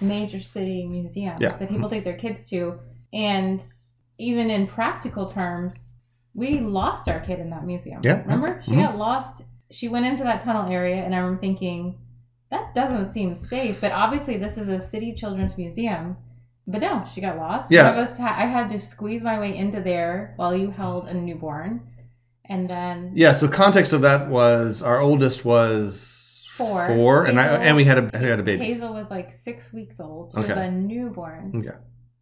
major 0.00 0.40
city 0.40 0.86
museum 0.86 1.36
Yeah. 1.40 1.56
that 1.56 1.70
people 1.70 1.88
take 1.88 2.04
their 2.04 2.16
kids 2.18 2.50
to, 2.50 2.78
and 3.14 3.62
even 4.18 4.50
in 4.50 4.66
practical 4.66 5.26
terms, 5.26 5.94
we 6.34 6.60
lost 6.60 7.08
our 7.08 7.20
kid 7.20 7.38
in 7.40 7.48
that 7.50 7.64
museum. 7.64 8.00
Yeah. 8.04 8.20
remember 8.22 8.60
she 8.66 8.72
Mhm. 8.72 8.82
got 8.84 8.98
lost. 8.98 9.42
She 9.70 9.88
went 9.88 10.04
into 10.04 10.22
that 10.24 10.40
tunnel 10.40 10.70
area, 10.70 10.96
and 10.96 11.14
I 11.14 11.18
remember 11.18 11.40
thinking 11.40 11.98
that 12.50 12.74
doesn't 12.74 13.06
seem 13.12 13.34
safe. 13.36 13.80
But 13.80 13.92
obviously, 13.92 14.36
this 14.36 14.58
is 14.58 14.68
a 14.68 14.78
city 14.80 15.12
children's 15.14 15.56
museum. 15.56 16.16
But 16.68 16.80
no, 16.80 17.04
she 17.12 17.20
got 17.20 17.36
lost. 17.38 17.70
Yeah. 17.70 18.04
Ha- 18.04 18.36
I 18.38 18.46
had 18.46 18.68
to 18.70 18.78
squeeze 18.78 19.22
my 19.22 19.38
way 19.40 19.56
into 19.56 19.80
there 19.80 20.34
while 20.36 20.54
you 20.54 20.70
held 20.70 21.08
a 21.08 21.14
newborn, 21.14 21.80
and 22.48 22.68
then 22.68 23.12
Yeah. 23.14 23.32
So 23.32 23.48
context 23.48 23.92
of 23.92 24.02
that 24.02 24.28
was 24.28 24.82
our 24.82 25.00
oldest 25.00 25.44
was 25.44 26.48
Four. 26.56 26.86
four, 26.88 27.24
and 27.26 27.38
I 27.38 27.46
and 27.64 27.76
we 27.76 27.84
had 27.84 27.98
a 27.98 28.10
I 28.14 28.18
had 28.18 28.40
a 28.40 28.42
baby. 28.42 28.64
Hazel 28.64 28.92
was 28.94 29.10
like 29.10 29.30
six 29.32 29.72
weeks 29.72 30.00
old. 30.00 30.32
She 30.32 30.40
was 30.40 30.48
a 30.48 30.70
newborn. 30.70 31.52
Okay. 31.54 31.76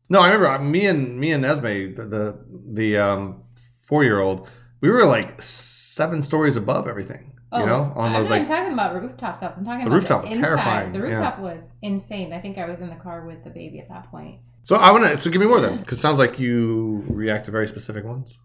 No, 0.08 0.20
I 0.20 0.26
remember 0.26 0.48
uh, 0.48 0.58
me 0.58 0.86
and 0.86 1.18
me 1.20 1.30
and 1.32 1.44
Esme, 1.44 1.94
the 1.94 2.04
the, 2.14 2.44
the 2.72 2.96
um, 2.98 3.44
four 3.86 4.02
year 4.02 4.20
old, 4.20 4.48
we 4.80 4.88
were 4.90 5.04
like 5.06 5.40
seven 5.40 6.20
stories 6.20 6.56
above 6.56 6.88
everything. 6.88 7.30
You 7.52 7.66
know, 7.66 7.92
on 7.94 7.96
Oh, 7.96 8.00
I'm 8.00 8.12
those 8.14 8.28
not 8.30 8.38
like 8.40 8.48
talking 8.48 8.72
about 8.72 9.00
rooftops. 9.00 9.40
I'm 9.40 9.64
talking 9.64 9.84
The 9.84 9.86
about 9.86 9.94
rooftop 9.94 10.22
was 10.22 10.30
inside. 10.32 10.42
terrifying, 10.42 10.92
The 10.92 10.98
yeah. 10.98 11.04
rooftop 11.04 11.38
was 11.38 11.70
insane. 11.82 12.32
I 12.32 12.40
think 12.40 12.58
I 12.58 12.66
was 12.68 12.80
in 12.80 12.90
the 12.90 12.96
car 12.96 13.24
with 13.24 13.44
the 13.44 13.50
baby 13.50 13.78
at 13.78 13.88
that 13.90 14.10
point. 14.10 14.40
So 14.64 14.74
I 14.74 14.90
want 14.90 15.06
to. 15.06 15.16
So 15.16 15.30
give 15.30 15.40
me 15.40 15.46
more 15.46 15.60
then, 15.60 15.78
because 15.78 15.98
it 15.98 16.00
sounds 16.00 16.18
like 16.18 16.40
you 16.40 17.04
react 17.08 17.44
to 17.44 17.52
very 17.52 17.68
specific 17.68 18.04
ones. 18.04 18.36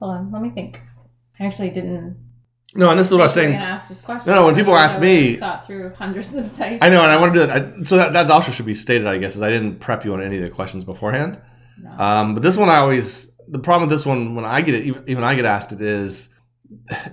Hold 0.00 0.16
on, 0.16 0.30
let 0.32 0.42
me 0.42 0.50
think. 0.50 0.82
I 1.40 1.46
actually 1.46 1.70
didn't. 1.70 2.16
No, 2.74 2.90
and 2.90 2.98
this 2.98 3.06
is 3.06 3.12
what 3.12 3.20
I 3.20 3.24
was 3.24 3.34
saying. 3.34 3.54
ask 3.54 3.88
this 3.88 4.00
question. 4.00 4.30
No, 4.30 4.40
no, 4.40 4.46
when 4.46 4.54
people 4.54 4.76
ask 4.76 5.00
me- 5.00 5.36
thought 5.36 5.66
through 5.66 5.94
hundreds 5.94 6.34
of 6.34 6.44
sites. 6.50 6.78
I 6.82 6.90
know, 6.90 7.02
and 7.02 7.10
I 7.10 7.18
want 7.18 7.32
to 7.32 7.40
do 7.40 7.46
that. 7.46 7.62
I, 7.78 7.84
so 7.84 7.96
that, 7.96 8.12
that 8.12 8.30
also 8.30 8.52
should 8.52 8.66
be 8.66 8.74
stated, 8.74 9.06
I 9.06 9.16
guess, 9.18 9.36
is 9.36 9.42
I 9.42 9.48
didn't 9.48 9.78
prep 9.78 10.04
you 10.04 10.12
on 10.12 10.22
any 10.22 10.36
of 10.36 10.42
the 10.42 10.50
questions 10.50 10.84
beforehand. 10.84 11.40
No. 11.80 11.90
Um, 11.92 12.34
but 12.34 12.42
this 12.42 12.56
one, 12.56 12.68
I 12.68 12.76
always 12.76 13.32
the 13.50 13.58
problem 13.58 13.88
with 13.88 13.96
this 13.96 14.06
one 14.06 14.34
when 14.34 14.44
I 14.44 14.60
get 14.60 14.74
it, 14.74 14.84
even, 14.84 15.04
even 15.06 15.24
I 15.24 15.34
get 15.34 15.44
asked 15.44 15.72
it 15.72 15.80
is, 15.80 16.28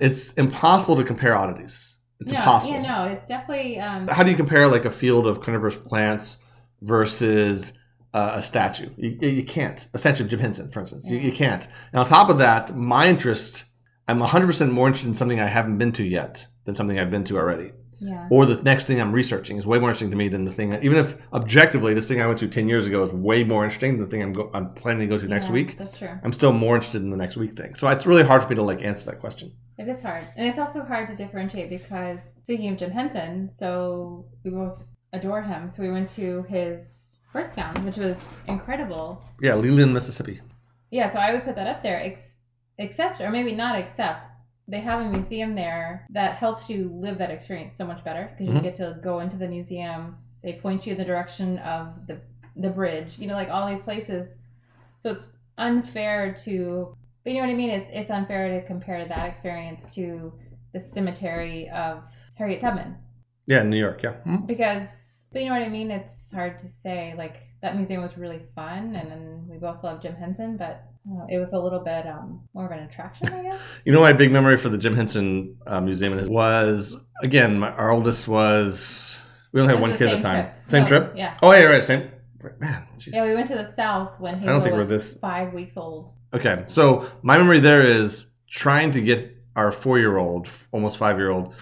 it's 0.00 0.32
impossible 0.34 0.96
to 0.96 1.04
compare 1.04 1.34
oddities. 1.34 1.98
It's 2.20 2.32
no, 2.32 2.38
impossible. 2.38 2.74
Yeah, 2.74 2.82
no, 2.82 3.12
it's 3.12 3.28
definitely. 3.28 3.78
Um, 3.78 4.08
How 4.08 4.22
do 4.22 4.30
you 4.30 4.36
compare 4.36 4.68
like 4.68 4.84
a 4.84 4.90
field 4.90 5.26
of 5.26 5.40
carnivorous 5.40 5.76
plants 5.76 6.38
versus 6.82 7.72
uh, 8.14 8.32
a 8.34 8.42
statue? 8.42 8.90
You, 8.96 9.28
you 9.28 9.44
can't. 9.44 9.86
A 9.94 9.98
statue 9.98 10.24
of 10.24 10.30
Jim 10.30 10.40
Henson, 10.40 10.70
for 10.70 10.80
instance, 10.80 11.06
you, 11.06 11.18
you 11.18 11.32
can't. 11.32 11.66
And 11.92 12.00
on 12.00 12.06
top 12.06 12.30
of 12.30 12.38
that, 12.38 12.76
my 12.76 13.06
interest, 13.06 13.64
I'm 14.08 14.20
100% 14.20 14.70
more 14.70 14.86
interested 14.86 15.08
in 15.08 15.14
something 15.14 15.40
I 15.40 15.46
haven't 15.46 15.78
been 15.78 15.92
to 15.92 16.04
yet 16.04 16.46
than 16.64 16.74
something 16.74 16.98
I've 16.98 17.10
been 17.10 17.24
to 17.24 17.36
already. 17.38 17.72
yeah. 17.98 18.28
Or 18.30 18.44
the 18.46 18.60
next 18.62 18.84
thing 18.86 19.00
I'm 19.00 19.12
researching 19.12 19.56
is 19.56 19.66
way 19.66 19.78
more 19.78 19.88
interesting 19.88 20.10
to 20.10 20.16
me 20.16 20.28
than 20.28 20.44
the 20.44 20.52
thing. 20.52 20.74
Even 20.82 20.98
if 20.98 21.16
objectively 21.32 21.94
this 21.94 22.06
thing 22.08 22.20
I 22.20 22.26
went 22.26 22.38
to 22.40 22.48
10 22.48 22.68
years 22.68 22.86
ago 22.86 23.04
is 23.04 23.12
way 23.12 23.42
more 23.42 23.64
interesting 23.64 23.92
than 23.92 24.04
the 24.04 24.10
thing 24.10 24.22
I'm 24.22 24.32
go, 24.32 24.50
I'm 24.54 24.74
planning 24.74 25.00
to 25.00 25.06
go 25.16 25.18
to 25.20 25.26
next 25.26 25.46
Yeah, 25.46 25.52
week. 25.54 25.78
That's 25.78 25.96
true. 25.98 26.10
I'm 26.22 26.32
still 26.32 26.52
more 26.52 26.74
interested 26.76 27.02
in 27.02 27.10
the 27.10 27.16
next 27.16 27.36
week 27.36 27.56
thing. 27.56 27.74
So 27.74 27.88
it's 27.88 28.06
really 28.06 28.22
hard 28.22 28.42
for 28.42 28.48
me 28.50 28.56
to 28.56 28.62
like 28.62 28.82
answer 28.84 29.04
that 29.06 29.20
question. 29.20 29.52
It 29.78 29.88
is 29.88 30.00
hard. 30.02 30.24
And 30.36 30.46
it's 30.46 30.58
also 30.58 30.82
hard 30.84 31.08
to 31.08 31.16
differentiate 31.16 31.68
because 31.70 32.20
speaking 32.38 32.72
of 32.72 32.78
Jim 32.78 32.90
Henson, 32.90 33.48
so 33.50 34.26
we 34.44 34.50
both 34.50 34.84
adore 35.12 35.42
him. 35.42 35.70
So 35.74 35.82
we 35.82 35.90
went 35.90 36.08
to 36.10 36.42
his 36.44 37.16
birth 37.32 37.54
town, 37.56 37.84
which 37.84 37.96
was 37.96 38.16
incredible. 38.46 39.24
Yeah, 39.40 39.54
Leland, 39.54 39.92
Mississippi. 39.92 40.40
Yeah, 40.90 41.10
so 41.12 41.18
I 41.18 41.32
would 41.32 41.44
put 41.44 41.56
that 41.56 41.66
up 41.66 41.82
there. 41.82 42.00
Ex- 42.00 42.35
accept 42.78 43.20
or 43.20 43.30
maybe 43.30 43.52
not 43.52 43.76
accept 43.76 44.26
they 44.68 44.80
have 44.80 45.00
a 45.00 45.08
museum 45.10 45.54
there 45.54 46.06
that 46.10 46.36
helps 46.36 46.68
you 46.68 46.90
live 46.92 47.18
that 47.18 47.30
experience 47.30 47.76
so 47.76 47.86
much 47.86 48.02
better 48.04 48.28
because 48.32 48.52
you 48.52 48.60
Mhm. 48.60 48.62
get 48.62 48.74
to 48.76 48.98
go 49.02 49.20
into 49.20 49.36
the 49.36 49.48
museum 49.48 50.16
they 50.42 50.54
point 50.54 50.86
you 50.86 50.92
in 50.92 50.98
the 50.98 51.04
direction 51.04 51.58
of 51.58 52.06
the 52.06 52.18
the 52.56 52.70
bridge 52.70 53.18
you 53.18 53.26
know 53.26 53.34
like 53.34 53.48
all 53.50 53.66
these 53.68 53.82
places 53.82 54.36
so 54.98 55.10
it's 55.10 55.38
unfair 55.58 56.32
to 56.34 56.94
but 57.22 57.32
you 57.32 57.38
know 57.38 57.46
what 57.46 57.52
i 57.52 57.56
mean 57.56 57.70
it's 57.70 57.88
it's 57.92 58.10
unfair 58.10 58.48
to 58.60 58.66
compare 58.66 59.04
that 59.06 59.26
experience 59.28 59.94
to 59.94 60.32
the 60.72 60.80
cemetery 60.80 61.68
of 61.70 62.02
harriet 62.34 62.60
tubman 62.60 62.96
Yeah, 63.46 63.60
in 63.60 63.70
New 63.70 63.78
York. 63.78 64.02
Yeah. 64.02 64.14
Mhm. 64.26 64.46
because 64.46 65.28
but 65.32 65.42
you 65.42 65.48
know 65.48 65.54
what 65.58 65.62
I 65.64 65.68
mean. 65.68 65.90
It's 65.90 66.32
hard 66.32 66.56
to 66.58 66.66
say. 66.66 67.14
Like 67.16 67.36
that 67.60 67.76
museum 67.76 68.00
was 68.02 68.16
really 68.16 68.40
fun, 68.54 68.96
and, 68.96 69.12
and 69.12 69.48
we 69.48 69.58
both 69.58 69.84
love 69.84 70.00
Jim 70.00 70.14
Henson, 70.16 70.56
but 70.56 70.82
it 71.28 71.38
was 71.38 71.52
a 71.52 71.58
little 71.58 71.80
bit 71.80 72.06
um, 72.06 72.40
more 72.54 72.66
of 72.66 72.72
an 72.72 72.80
attraction, 72.80 73.28
I 73.28 73.42
guess. 73.42 73.60
You 73.84 73.92
know, 73.92 74.00
my 74.00 74.12
big 74.12 74.32
memory 74.32 74.56
for 74.56 74.68
the 74.68 74.78
Jim 74.78 74.96
Henson 74.96 75.56
uh, 75.66 75.80
Museum 75.80 76.16
was 76.28 76.96
again, 77.22 77.60
my, 77.60 77.70
our 77.70 77.90
oldest 77.90 78.26
was 78.28 79.18
we 79.52 79.60
only 79.60 79.74
had 79.74 79.80
one 79.80 79.96
kid 79.96 80.08
at 80.08 80.18
a 80.18 80.20
time. 80.20 80.44
trip. 80.44 80.54
Same 80.64 80.86
trip. 80.86 81.12
Yeah, 81.16 81.36
Oh 81.42 81.52
yeah, 81.52 81.62
right. 81.64 81.84
Same. 81.84 82.10
Man, 82.60 82.86
yeah. 83.06 83.24
We 83.24 83.34
went 83.34 83.48
to 83.48 83.54
the 83.56 83.70
south 83.72 84.20
when 84.20 84.36
I 84.36 84.46
don't 84.46 84.62
think 84.62 84.72
we're 84.74 84.80
was 84.80 84.88
this- 84.88 85.14
five 85.14 85.52
weeks 85.52 85.76
old. 85.76 86.12
Okay, 86.34 86.64
so 86.66 87.08
my 87.22 87.38
memory 87.38 87.60
there 87.60 87.80
is 87.82 88.26
trying 88.48 88.90
to 88.92 89.00
get 89.00 89.36
our 89.54 89.72
four-year-old, 89.72 90.48
almost 90.72 90.98
five-year-old, 90.98 91.54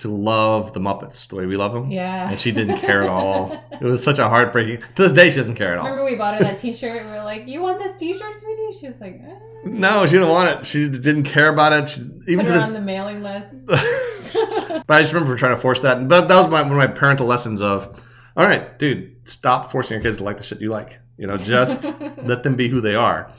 to 0.00 0.08
love 0.08 0.72
the 0.72 0.80
Muppets 0.80 1.28
the 1.28 1.36
way 1.36 1.44
we 1.44 1.56
love 1.56 1.74
them. 1.74 1.90
Yeah, 1.90 2.30
And 2.30 2.40
she 2.40 2.52
didn't 2.52 2.78
care 2.78 3.02
at 3.02 3.08
all. 3.10 3.62
It 3.70 3.82
was 3.82 4.02
such 4.02 4.18
a 4.18 4.28
heartbreaking. 4.28 4.80
To 4.94 5.02
this 5.02 5.12
day, 5.12 5.28
she 5.28 5.36
doesn't 5.36 5.56
care 5.56 5.72
at 5.72 5.78
all. 5.78 5.84
Remember 5.84 6.04
we 6.04 6.16
bought 6.16 6.34
her 6.34 6.40
that 6.42 6.58
T-shirt. 6.58 7.02
And 7.02 7.10
we 7.10 7.16
were 7.16 7.24
like, 7.24 7.46
"You 7.46 7.60
want 7.60 7.78
this 7.78 7.96
T-shirt, 7.96 8.34
sweetie?" 8.40 8.78
She 8.80 8.88
was 8.88 9.00
like, 9.00 9.20
eh. 9.22 9.34
No, 9.64 10.06
she 10.06 10.12
didn't 10.12 10.30
want 10.30 10.58
it. 10.60 10.66
She 10.66 10.88
didn't 10.88 11.24
care 11.24 11.48
about 11.52 11.72
it. 11.74 11.90
She, 11.90 12.00
even 12.28 12.46
"Put 12.46 12.52
to 12.52 12.60
her 12.60 12.66
on 12.66 12.72
the 12.72 12.80
mailing 12.80 13.22
list." 13.22 13.66
but 13.66 14.84
I 14.88 15.00
just 15.02 15.12
remember 15.12 15.36
trying 15.36 15.54
to 15.54 15.60
force 15.60 15.82
that. 15.82 16.08
But 16.08 16.28
that 16.28 16.36
was 16.36 16.50
my, 16.50 16.62
one 16.62 16.72
of 16.72 16.78
my 16.78 16.86
parental 16.86 17.26
lessons 17.26 17.60
of, 17.60 18.02
all 18.36 18.46
right, 18.46 18.78
dude, 18.78 19.28
stop 19.28 19.70
forcing 19.70 19.96
your 19.96 20.02
kids 20.02 20.18
to 20.18 20.24
like 20.24 20.38
the 20.38 20.42
shit 20.42 20.60
you 20.62 20.70
like. 20.70 20.98
You 21.18 21.26
know, 21.26 21.36
just 21.36 21.94
let 22.22 22.42
them 22.42 22.56
be 22.56 22.68
who 22.68 22.80
they 22.80 22.94
are. 22.94 23.30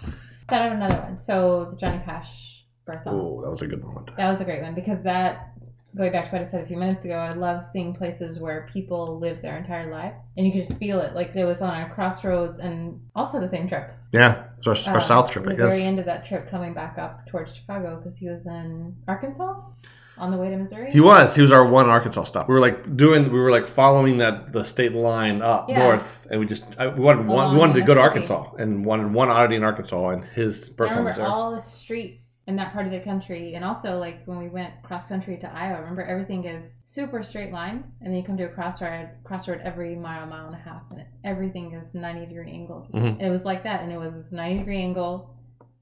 Thought 0.48 0.68
of 0.68 0.74
another 0.74 0.98
one. 0.98 1.18
So 1.18 1.70
the 1.72 1.78
Johnny 1.78 2.02
Cash 2.06 2.66
birth. 2.86 3.02
Oh, 3.08 3.42
that 3.42 3.50
was 3.50 3.62
a 3.62 3.68
good 3.68 3.84
one. 3.84 4.06
That 4.18 4.30
was 4.30 4.42
a 4.42 4.46
great 4.46 4.62
one 4.62 4.76
because 4.76 5.02
that 5.04 5.51
going 5.96 6.12
back 6.12 6.26
to 6.26 6.32
what 6.32 6.42
I 6.42 6.44
said 6.46 6.64
a 6.64 6.68
few 6.68 6.78
minutes 6.78 7.04
ago, 7.06 7.16
I 7.16 7.32
love 7.32 7.66
seeing 7.66 7.94
places 7.94 8.40
where 8.40 8.68
people 8.72 9.20
live 9.20 9.42
their 9.42 9.58
entire 9.58 9.92
lives 9.92 10.34
and 10.38 10.46
you 10.46 10.52
can 10.52 10.62
just 10.62 10.78
feel 10.80 11.00
it. 11.00 11.14
Like 11.16 11.34
there 11.34 11.46
was 11.46 11.62
on 11.62 11.82
a 11.82 11.90
crossroads 11.90 12.60
and 12.60 13.00
also 13.16 13.40
the 13.40 13.48
same 13.48 13.68
trip. 13.68 13.92
Yeah, 14.14 14.44
our, 14.66 14.76
our 14.88 14.98
Uh, 14.98 15.00
South 15.00 15.32
trip, 15.32 15.46
I 15.46 15.50
The 15.50 15.56
guess. 15.56 15.74
very 15.74 15.84
end 15.84 16.00
of 16.00 16.06
that 16.06 16.26
trip, 16.26 16.50
coming 16.50 16.74
back 16.74 16.98
up 16.98 17.26
towards 17.28 17.54
Chicago 17.56 17.98
because 17.98 18.18
he 18.18 18.28
was 18.30 18.46
in 18.46 18.96
Arkansas 19.08 19.56
on 20.18 20.30
the 20.32 20.38
way 20.38 20.50
to 20.50 20.58
Missouri. 20.58 20.92
He 20.92 21.02
was. 21.02 21.36
He 21.36 21.42
was 21.42 21.52
our 21.52 21.66
one 21.66 21.90
Arkansas 21.90 22.24
stop. 22.26 22.48
We 22.48 22.54
were 22.54 22.60
like 22.60 22.96
doing. 22.96 23.24
We 23.32 23.40
were 23.40 23.50
like 23.52 23.68
following 23.68 24.18
that 24.18 24.54
the 24.54 24.64
state 24.64 24.94
line 24.94 25.42
up 25.42 25.68
Yeah. 25.70 25.80
north, 25.80 26.28
and 26.30 26.40
we 26.40 26.46
just 26.46 26.64
I, 26.78 26.88
we 26.88 27.00
wanted 27.02 27.26
one. 27.28 27.54
We 27.54 27.60
wanted 27.60 27.74
to 27.76 27.82
go 27.82 27.96
to 27.96 28.02
Arkansas 28.02 28.52
and 28.60 28.86
wanted 28.86 29.12
one 29.14 29.30
oddity 29.30 29.56
in 29.56 29.64
Arkansas, 29.64 30.10
and 30.10 30.24
his 30.24 30.70
I 30.70 30.74
birth 30.76 30.90
home 30.90 30.98
remember 31.00 31.08
was 31.10 31.16
there. 31.18 31.26
all 31.26 31.52
the 31.52 31.62
streets 31.62 32.41
in 32.52 32.58
that 32.58 32.74
part 32.74 32.86
of 32.86 32.92
the 32.92 33.00
country, 33.00 33.56
and 33.56 33.64
also 33.64 33.98
like 33.98 34.24
when 34.26 34.38
we 34.38 34.50
went 34.50 34.74
cross 34.84 35.06
country 35.06 35.38
to 35.38 35.52
Iowa. 35.52 35.80
Remember 35.80 36.04
everything 36.04 36.44
is 36.44 36.80
super 36.84 37.24
straight 37.24 37.52
lines, 37.54 37.98
and 38.02 38.10
then 38.10 38.16
you 38.18 38.24
come 38.24 38.36
to 38.38 38.44
a 38.44 38.50
crossroad, 38.50 39.10
crossroad 39.24 39.62
every 39.64 39.96
mile, 39.96 40.28
mile 40.28 40.48
and 40.48 40.56
a 40.56 40.60
half, 40.60 40.84
and 40.92 41.06
everything 41.24 41.74
is 41.74 41.96
ninety 41.96 42.26
degree 42.26 42.52
angles. 42.52 42.90
Mhm. 42.90 43.22
It 43.22 43.30
was 43.30 43.46
like 43.46 43.64
that, 43.64 43.82
and 43.82 43.92
it 43.92 43.98
was 43.98 44.16
this 44.16 44.32
ninety 44.34 44.60
degree 44.60 44.82
angle, 44.82 45.34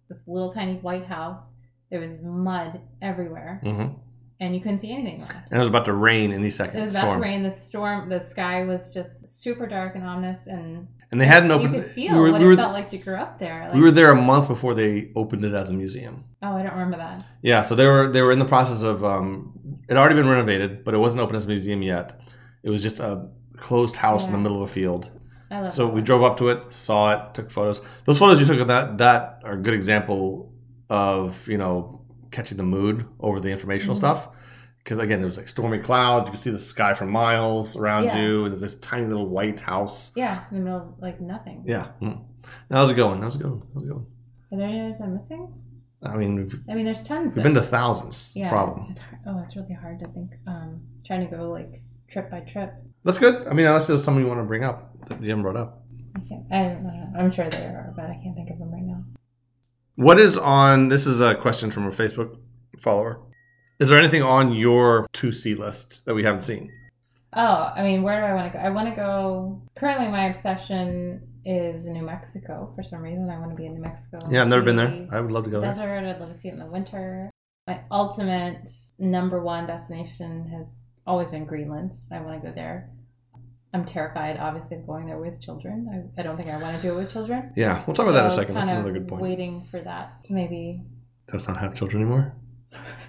this 0.07 0.23
little 0.27 0.51
tiny 0.51 0.75
white 0.75 1.07
house. 1.07 1.53
There 1.89 1.99
was 1.99 2.21
mud 2.21 2.79
everywhere, 3.01 3.59
hmm 3.63 3.87
and 4.41 4.55
you 4.55 4.61
couldn't 4.61 4.79
see 4.79 4.93
anything 4.93 5.21
around. 5.21 5.43
And 5.49 5.55
it 5.55 5.59
was 5.59 5.67
about 5.67 5.83
to 5.85 5.93
rain 5.93 6.31
any 6.31 6.49
second. 6.49 6.79
It 6.79 6.85
was 6.85 6.95
about 6.95 7.07
storm. 7.07 7.17
to 7.21 7.27
rain. 7.27 7.43
The 7.43 7.51
storm, 7.51 8.07
the 8.07 8.21
sky 8.21 8.63
was 8.63 8.93
just 8.93 9.41
super 9.41 9.67
dark 9.67 9.95
and 9.95 10.05
ominous, 10.05 10.39
and 10.47 10.87
And 11.11 11.19
they 11.19 11.25
hadn't 11.25 11.49
opened. 11.49 11.73
you 11.73 11.81
could 11.81 11.89
feel 11.91 12.13
we 12.13 12.19
were, 12.21 12.31
what 12.31 12.39
we 12.39 12.45
it 12.45 12.49
were, 12.49 12.55
felt 12.55 12.73
like 12.73 12.89
to 12.91 12.97
grow 12.99 13.15
up 13.19 13.39
there. 13.39 13.65
Like, 13.65 13.73
we 13.73 13.81
were 13.81 13.89
there 13.91 14.11
a 14.11 14.15
month 14.15 14.47
before 14.47 14.75
they 14.75 15.11
opened 15.15 15.43
it 15.43 15.53
as 15.55 15.69
a 15.71 15.73
museum. 15.73 16.23
oh, 16.43 16.55
I 16.55 16.61
don't 16.61 16.73
remember 16.73 16.97
that. 16.97 17.25
Yeah, 17.41 17.63
so 17.63 17.73
they 17.75 17.85
were 17.87 18.07
they 18.07 18.21
were 18.21 18.31
in 18.31 18.37
the 18.39 18.45
process 18.45 18.83
of 18.83 19.03
um, 19.03 19.53
it 19.87 19.93
had 19.93 19.97
already 19.97 20.15
been 20.15 20.29
renovated, 20.29 20.83
but 20.85 20.93
it 20.93 20.99
wasn't 20.99 21.21
open 21.21 21.35
as 21.35 21.45
a 21.45 21.47
museum 21.47 21.81
yet. 21.81 22.21
It 22.61 22.69
was 22.69 22.83
just 22.83 22.99
a 22.99 23.27
closed 23.57 23.95
house 23.95 24.27
in 24.27 24.31
the 24.33 24.37
middle 24.37 24.61
of 24.63 24.69
a 24.69 24.73
field. 24.73 25.09
I 25.51 25.61
love 25.61 25.69
So 25.69 25.87
that 25.87 25.93
we 25.95 26.01
drove 26.01 26.21
up 26.23 26.37
to 26.37 26.49
it, 26.49 26.71
saw 26.71 27.11
it, 27.13 27.33
took 27.33 27.49
photos. 27.49 27.81
Those 28.05 28.19
photos 28.19 28.39
you 28.39 28.45
took 28.45 28.59
of 28.59 28.67
that 28.67 28.99
that 28.99 29.41
are 29.43 29.53
a 29.53 29.57
good 29.57 29.73
example 29.73 30.53
of 30.91 31.47
you 31.47 31.57
know 31.57 32.01
catching 32.29 32.57
the 32.57 32.63
mood 32.63 33.05
over 33.19 33.39
the 33.39 33.49
informational 33.49 33.95
Mhm. 33.95 33.99
stuff. 33.99 34.29
Because 34.83 34.99
again, 34.99 35.21
it 35.21 35.25
was 35.25 35.37
like 35.37 35.47
stormy 35.47 35.79
clouds. 35.79 36.27
You 36.27 36.31
could 36.31 36.39
see 36.39 36.49
the 36.49 36.59
sky 36.59 36.93
for 36.93 37.05
miles 37.05 37.75
around 37.75 38.05
Yeah. 38.05 38.21
you, 38.21 38.45
and 38.45 38.51
there's 38.51 38.61
this 38.61 38.75
tiny 38.75 39.05
little 39.05 39.27
white 39.27 39.59
house. 39.59 40.11
Yeah, 40.15 40.43
in 40.51 40.57
the 40.57 40.63
middle 40.63 40.79
of 40.79 40.99
like 40.99 41.21
nothing. 41.21 41.63
Yeah, 41.65 41.89
mm. 42.01 42.21
that 42.69 42.81
was 42.81 42.91
a 42.91 42.93
good 42.93 43.05
one. 43.07 43.19
That 43.19 43.27
was 43.27 43.35
a 43.35 43.39
good 43.39 43.51
one. 43.51 43.59
That 43.59 43.75
was 43.75 43.83
a 43.83 43.87
good 43.87 43.95
one. 43.97 44.05
Are 44.51 44.57
there 44.57 44.67
any 44.67 44.79
others 44.81 45.01
I'm 45.01 45.13
missing? 45.13 45.53
I 46.01 46.15
mean, 46.15 46.63
I 46.69 46.75
mean, 46.75 46.85
there's 46.85 47.03
tons. 47.03 47.35
we've 47.35 47.43
been 47.43 47.53
to 47.55 47.61
thousands. 47.61 48.31
yeah. 48.33 48.49
Problem. 48.49 48.87
It's. 48.91 49.01
Oh, 49.27 49.43
it's 49.45 49.55
really 49.55 49.73
hard 49.73 49.99
to 49.99 50.09
think. 50.11 50.31
Um, 50.47 50.81
trying 51.05 51.27
to 51.29 51.35
go 51.35 51.51
like 51.51 51.81
trip 52.09 52.31
by 52.31 52.39
trip. 52.39 52.73
That's 53.03 53.17
good. 53.17 53.47
I 53.47 53.53
mean, 53.53 53.65
unless 53.65 53.87
there's 53.87 54.03
something 54.03 54.23
you 54.23 54.29
want 54.29 54.39
to 54.39 54.45
bring 54.45 54.63
up 54.63 54.93
that 55.07 55.21
you 55.21 55.29
haven't 55.29 55.43
brought 55.43 55.57
up. 55.57 55.83
I 56.15 56.19
can't. 56.27 56.45
I 56.51 56.63
don't 56.63 56.83
know. 56.83 57.13
I'm 57.17 57.31
sure 57.31 57.49
there 57.49 57.69
are, 57.69 57.93
but 57.95 58.05
I 58.05 58.19
can't 58.23 58.35
think 58.35 58.49
of 58.49 58.59
them 58.59 58.71
right 58.71 58.83
now. 58.83 59.03
What 59.95 60.19
is 60.19 60.37
on? 60.37 60.87
This 60.87 61.05
is 61.05 61.19
a 61.19 61.35
question 61.35 61.69
from 61.69 61.85
a 61.87 61.91
Facebook 61.91 62.37
follower. 62.79 63.21
Is 63.79 63.87
there 63.87 63.97
anything 63.97 64.21
on 64.21 64.51
your 64.53 65.07
to 65.13 65.31
see 65.31 65.55
list 65.55 66.03
that 66.05 66.13
we 66.13 66.23
haven't 66.23 66.41
seen? 66.41 66.71
Oh, 67.33 67.71
I 67.75 67.83
mean, 67.83 68.03
where 68.03 68.19
do 68.19 68.25
I 68.25 68.33
want 68.33 68.51
to 68.51 68.57
go? 68.57 68.63
I 68.63 68.69
want 68.71 68.89
to 68.89 68.95
go. 68.95 69.61
Currently, 69.75 70.09
my 70.09 70.25
obsession 70.25 71.21
is 71.45 71.85
New 71.85 72.03
Mexico. 72.03 72.73
For 72.75 72.83
some 72.83 73.01
reason, 73.01 73.29
I 73.29 73.39
want 73.39 73.51
to 73.51 73.55
be 73.55 73.65
in 73.65 73.75
New 73.75 73.81
Mexico. 73.81 74.19
Yeah, 74.29 74.41
I've 74.41 74.47
never 74.49 74.63
been 74.63 74.75
there. 74.75 75.07
I 75.11 75.21
would 75.21 75.31
love 75.31 75.45
to 75.45 75.49
go 75.49 75.61
there. 75.61 75.69
Desert. 75.69 76.03
I'd 76.05 76.19
love 76.19 76.33
to 76.33 76.37
see 76.37 76.49
it 76.49 76.53
in 76.53 76.59
the 76.59 76.65
winter. 76.65 77.29
My 77.67 77.81
ultimate 77.91 78.69
number 78.97 79.41
one 79.41 79.67
destination 79.67 80.49
has 80.49 80.67
always 81.07 81.29
been 81.29 81.45
Greenland. 81.45 81.93
I 82.11 82.19
want 82.19 82.41
to 82.41 82.47
go 82.49 82.53
there. 82.53 82.89
I'm 83.73 83.85
terrified, 83.85 84.37
obviously, 84.37 84.77
of 84.77 84.87
going 84.87 85.05
there 85.05 85.19
with 85.19 85.39
children. 85.39 86.11
I, 86.17 86.21
I 86.21 86.23
don't 86.23 86.35
think 86.35 86.49
I 86.49 86.57
want 86.57 86.75
to 86.75 86.81
do 86.81 86.93
it 86.93 86.97
with 86.97 87.13
children. 87.13 87.53
Yeah, 87.55 87.81
we'll 87.85 87.95
talk 87.95 88.07
about 88.07 88.13
that 88.13 88.25
in 88.25 88.31
a 88.31 88.35
second. 88.35 88.55
That's 88.55 88.71
another 88.71 88.91
good 88.91 89.07
point. 89.07 89.21
Waiting 89.21 89.67
for 89.69 89.79
that 89.79 90.23
to 90.25 90.33
maybe 90.33 90.81
Does 91.31 91.47
not 91.47 91.57
have 91.57 91.75
children 91.75 92.01
anymore. 92.01 92.33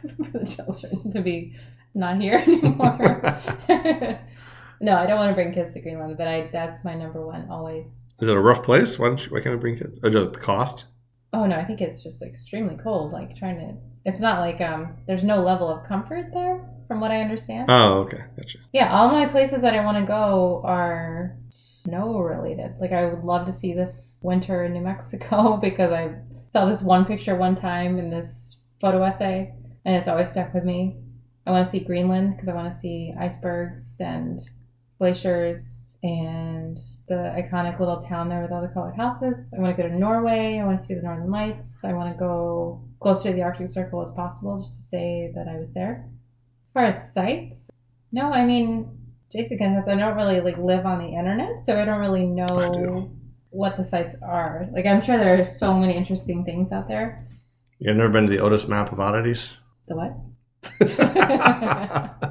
for 0.33 0.39
the 0.39 0.47
children 0.47 1.11
to 1.11 1.21
be 1.21 1.55
not 1.95 2.21
here 2.21 2.37
anymore. 2.37 2.99
no, 4.81 4.97
I 4.97 5.07
don't 5.07 5.19
want 5.19 5.31
to 5.31 5.35
bring 5.35 5.53
kids 5.53 5.75
to 5.75 5.81
Greenland, 5.81 6.17
but 6.17 6.29
I 6.29 6.49
that's 6.53 6.85
my 6.85 6.95
number 6.95 7.25
one 7.25 7.49
always. 7.51 7.87
Is 8.21 8.29
it 8.29 8.37
a 8.37 8.41
rough 8.41 8.63
place? 8.63 8.99
Why 8.99 9.09
don't 9.09 9.25
you, 9.25 9.31
why 9.31 9.41
can't 9.41 9.55
we 9.55 9.61
bring 9.61 9.79
kids? 9.79 9.99
Or 10.03 10.11
just 10.11 10.35
the 10.35 10.41
cost? 10.41 10.87
Oh 11.33 11.47
no, 11.47 11.57
I 11.57 11.65
think 11.65 11.81
it's 11.81 12.03
just 12.03 12.23
extremely 12.23 12.77
cold. 12.77 13.13
Like 13.13 13.37
trying 13.37 13.59
to, 13.59 13.75
it's 14.05 14.21
not 14.21 14.41
like 14.41 14.61
um, 14.61 14.97
there's 15.07 15.25
no 15.25 15.41
level 15.41 15.69
of 15.69 15.87
comfort 15.87 16.31
there, 16.33 16.69
from 16.91 17.01
what 17.01 17.13
I 17.13 17.21
understand. 17.21 17.71
Oh, 17.71 18.01
okay, 18.01 18.19
gotcha. 18.37 18.59
Yeah, 18.73 18.93
all 18.93 19.11
my 19.11 19.27
places 19.27 19.63
that 19.63 19.75
I 19.75 19.85
want 19.85 19.99
to 19.99 20.05
go 20.05 20.61
are 20.65 21.37
snow 21.51 22.19
related. 22.19 22.75
Like 22.81 22.93
I 22.93 23.07
would 23.07 23.23
love 23.23 23.47
to 23.47 23.53
see 23.53 23.73
this 23.73 24.19
winter 24.23 24.65
in 24.65 24.73
New 24.73 24.81
Mexico 24.81 25.57
because 25.63 25.93
I 25.93 26.17
saw 26.47 26.67
this 26.67 26.83
one 26.83 27.05
picture 27.05 27.37
one 27.37 27.55
time 27.55 27.99
in 27.99 28.11
this 28.11 28.59
photo 28.81 29.05
essay 29.05 29.55
and 29.85 29.95
it's 29.95 30.09
always 30.09 30.31
stuck 30.31 30.53
with 30.55 30.65
me. 30.65 30.97
I 31.47 31.51
want 31.51 31.65
to 31.65 31.71
see 31.71 31.81
Greenland 31.81 32.33
because 32.33 32.49
I 32.49 32.55
want 32.55 32.73
to 32.73 32.79
see 32.79 33.15
icebergs 33.19 33.97
and 34.01 34.39
glaciers 34.99 35.97
and 36.03 36.79
the 37.09 37.35
iconic 37.37 37.79
little 37.79 38.01
town 38.01 38.29
there 38.29 38.43
with 38.43 38.53
all 38.53 38.63
the 38.63 38.69
colored 38.69 38.95
houses. 38.95 39.53
I 39.57 39.61
want 39.61 39.77
to 39.77 39.83
go 39.83 39.89
to 39.89 39.99
Norway. 39.99 40.59
I 40.59 40.65
want 40.65 40.79
to 40.79 40.85
see 40.85 40.95
the 40.95 41.03
northern 41.03 41.31
lights. 41.31 41.81
I 41.83 41.93
want 41.93 42.13
to 42.13 42.19
go 42.19 42.85
close 43.01 43.23
to 43.25 43.33
the 43.33 43.43
Arctic 43.43 43.73
Circle 43.73 44.03
as 44.03 44.11
possible 44.13 44.59
just 44.59 44.77
to 44.77 44.83
say 44.83 45.33
that 45.35 45.49
I 45.49 45.59
was 45.59 45.73
there. 45.73 46.09
As 46.65 46.71
far 46.71 46.85
as 46.85 47.13
sites, 47.13 47.71
no, 48.13 48.33
I 48.33 48.45
mean, 48.45 48.97
Jason 49.33 49.59
can 49.59 49.75
has 49.75 49.89
I 49.89 49.95
don't 49.97 50.17
really 50.17 50.41
like 50.41 50.59
live 50.59 50.87
on 50.87 50.99
the 50.99 51.17
internet, 51.17 51.65
so 51.65 51.81
I 51.81 51.85
don't 51.85 52.01
really 52.01 52.25
know 52.25 52.73
do. 52.73 53.11
what 53.51 53.77
the 53.77 53.85
sites 53.85 54.17
are. 54.23 54.69
Like 54.73 54.87
I'm 54.87 55.03
sure 55.03 55.19
there 55.19 55.41
are 55.41 55.45
so 55.45 55.75
many 55.75 55.97
interesting 55.97 56.45
things 56.45 56.73
out 56.73 56.89
there. 56.89 57.27
You've 57.79 57.97
never 57.97 58.11
been 58.11 58.27
to 58.27 58.31
the 58.31 58.41
Otis 58.41 58.69
map 58.69 58.93
of 58.93 59.01
oddities? 59.01 59.57
The 59.91 59.97
what? 59.97 60.15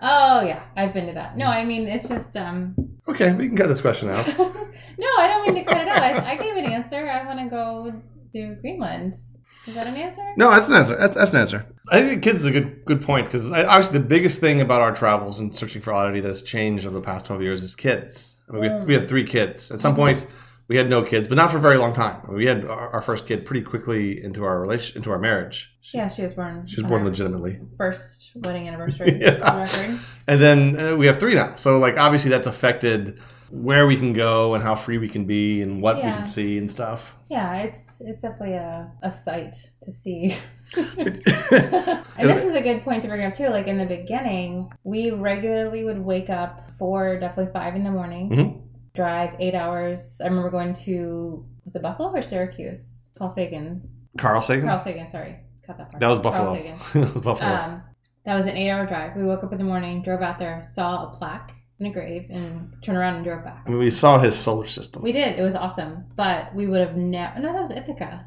Oh 0.00 0.42
yeah, 0.42 0.62
I've 0.76 0.94
been 0.94 1.06
to 1.08 1.12
that. 1.14 1.36
No, 1.36 1.46
I 1.46 1.64
mean 1.64 1.86
it's 1.88 2.08
just 2.08 2.36
um 2.36 2.74
okay, 3.08 3.32
we 3.34 3.48
can 3.48 3.56
cut 3.56 3.66
this 3.68 3.80
question 3.80 4.08
out. 4.10 4.26
No, 5.00 5.06
I 5.16 5.28
don't 5.28 5.46
mean 5.46 5.64
to 5.64 5.70
cut 5.72 5.80
it 5.82 5.86
out. 5.86 6.02
I, 6.02 6.32
I 6.32 6.36
gave 6.36 6.56
an 6.56 6.64
answer. 6.64 7.08
I 7.08 7.24
wanna 7.24 7.48
go 7.48 7.92
do 8.32 8.56
Greenland. 8.56 9.14
Is 9.66 9.74
that 9.74 9.86
an 9.86 9.94
answer? 9.94 10.22
No, 10.36 10.50
that's 10.50 10.66
an 10.66 10.74
answer. 10.74 10.96
That's, 10.96 11.14
that's 11.14 11.34
an 11.34 11.40
answer. 11.40 11.66
I 11.92 12.02
think 12.02 12.22
kids 12.24 12.40
is 12.40 12.46
a 12.46 12.50
good 12.50 12.84
good 12.84 13.02
point 13.02 13.26
because 13.26 13.50
obviously 13.52 13.98
the 13.98 14.04
biggest 14.04 14.38
thing 14.40 14.60
about 14.60 14.80
our 14.80 14.92
travels 14.94 15.38
and 15.40 15.54
searching 15.54 15.82
for 15.82 15.92
oddity 15.92 16.18
that's 16.20 16.42
changed 16.42 16.84
over 16.86 16.94
the 16.96 17.00
past 17.04 17.26
twelve 17.26 17.42
years 17.42 17.62
is 17.62 17.74
kids. 17.76 18.36
I 18.48 18.52
mean, 18.52 18.60
we, 18.62 18.68
have, 18.68 18.84
we 18.86 18.94
have 18.94 19.06
three 19.08 19.24
kids. 19.24 19.70
At 19.70 19.80
some 19.80 19.92
Mhm. 19.94 19.96
point, 19.96 20.26
we 20.68 20.76
had 20.76 20.88
no 20.88 21.02
kids, 21.02 21.26
but 21.28 21.36
not 21.36 21.50
for 21.50 21.56
a 21.56 21.60
very 21.60 21.78
long 21.78 21.92
time. 21.94 22.20
We 22.28 22.46
had 22.46 22.64
our, 22.66 22.90
our 22.90 23.00
first 23.02 23.26
kid 23.26 23.44
pretty 23.46 23.62
quickly 23.62 24.22
into 24.22 24.44
our 24.44 24.60
relation, 24.60 24.96
into 24.98 25.10
our 25.10 25.18
marriage. 25.18 25.74
She, 25.80 25.96
Yeah, 25.98 26.08
she 26.08 26.22
was 26.22 26.34
born. 26.34 26.66
she 26.66 26.76
was 26.80 26.88
born 26.88 27.04
legitimately, 27.04 27.58
First 27.76 28.30
wedding 28.36 28.68
anniversary. 28.68 29.18
Yeah. 29.20 29.30
for 29.64 29.70
the 29.74 29.80
record. 29.86 30.00
and 30.26 30.40
then 30.40 30.80
uh, 30.80 30.96
we 30.96 31.06
have 31.06 31.18
three 31.18 31.34
now. 31.34 31.54
So 31.54 31.78
like 31.78 31.96
obviously 31.96 32.30
that's 32.30 32.46
affected 32.46 33.18
where 33.50 33.86
we 33.86 33.96
can 33.96 34.12
go 34.12 34.52
and 34.54 34.62
how 34.62 34.74
free 34.74 34.98
we 34.98 35.08
can 35.08 35.24
be 35.24 35.62
and 35.62 35.80
what 35.80 35.96
we 35.96 36.02
can 36.02 36.22
see 36.26 36.58
and 36.58 36.70
stuff. 36.70 37.16
Yeah, 37.30 37.62
it's 37.62 37.98
it's 38.02 38.20
definitely 38.20 38.56
a, 38.56 38.92
a 39.02 39.10
sight 39.10 39.56
to 39.84 39.90
see. 39.92 40.36
and 40.76 42.28
this 42.28 42.44
is 42.44 42.54
a 42.54 42.60
good 42.60 42.82
point 42.82 43.00
to 43.02 43.08
bring 43.08 43.24
up 43.24 43.34
too. 43.34 43.48
Like 43.48 43.66
in 43.68 43.78
the 43.78 43.86
beginning, 43.86 44.70
we 44.84 45.10
regularly 45.12 45.84
would 45.84 45.98
wake 45.98 46.28
up 46.28 46.66
for 46.78 47.18
definitely 47.18 47.52
five 47.54 47.74
in 47.74 47.84
the 47.84 47.90
morning, 47.90 48.28
Mhm. 48.30 48.60
Drive 48.98 49.34
eight 49.38 49.54
hours. 49.54 50.20
I 50.20 50.26
remember 50.26 50.50
going 50.50 50.74
to 50.86 51.46
was 51.64 51.76
it 51.76 51.82
Buffalo 51.82 52.10
or 52.12 52.20
Syracuse? 52.22 53.04
Paul 53.16 53.32
Sagan. 53.32 53.88
Carl 54.18 54.42
Sagan. 54.42 54.66
Carl 54.66 54.80
Sagan, 54.80 55.08
sorry. 55.08 55.36
Cut 55.64 55.78
that 55.78 55.90
part. 55.90 56.00
that 56.00 56.08
was 56.08 56.18
Carl 56.18 56.32
Buffalo. 56.32 56.54
Sagan. 56.54 56.78
that 56.94 57.14
was 57.14 57.22
Buffalo. 57.22 57.50
Um, 57.50 57.82
that 58.24 58.34
was 58.34 58.46
an 58.46 58.56
eight 58.56 58.70
hour 58.70 58.86
drive. 58.86 59.14
We 59.16 59.22
woke 59.22 59.44
up 59.44 59.52
in 59.52 59.58
the 59.58 59.64
morning, 59.64 60.02
drove 60.02 60.20
out 60.20 60.38
there, 60.40 60.66
saw 60.72 61.08
a 61.08 61.16
plaque 61.16 61.54
in 61.78 61.86
a 61.86 61.92
grave, 61.92 62.26
and 62.30 62.74
turned 62.82 62.98
around 62.98 63.14
and 63.14 63.24
drove 63.24 63.44
back. 63.44 63.62
I 63.66 63.70
mean, 63.70 63.78
we 63.78 63.90
saw 63.90 64.18
his 64.18 64.36
solar 64.36 64.66
system. 64.66 65.00
We 65.02 65.12
did. 65.12 65.38
It 65.38 65.42
was 65.42 65.54
awesome. 65.54 66.04
But 66.16 66.52
we 66.56 66.66
would 66.66 66.80
have 66.80 66.96
never. 66.96 67.38
No, 67.38 67.52
that 67.52 67.62
was 67.62 67.70
Ithaca. 67.70 68.26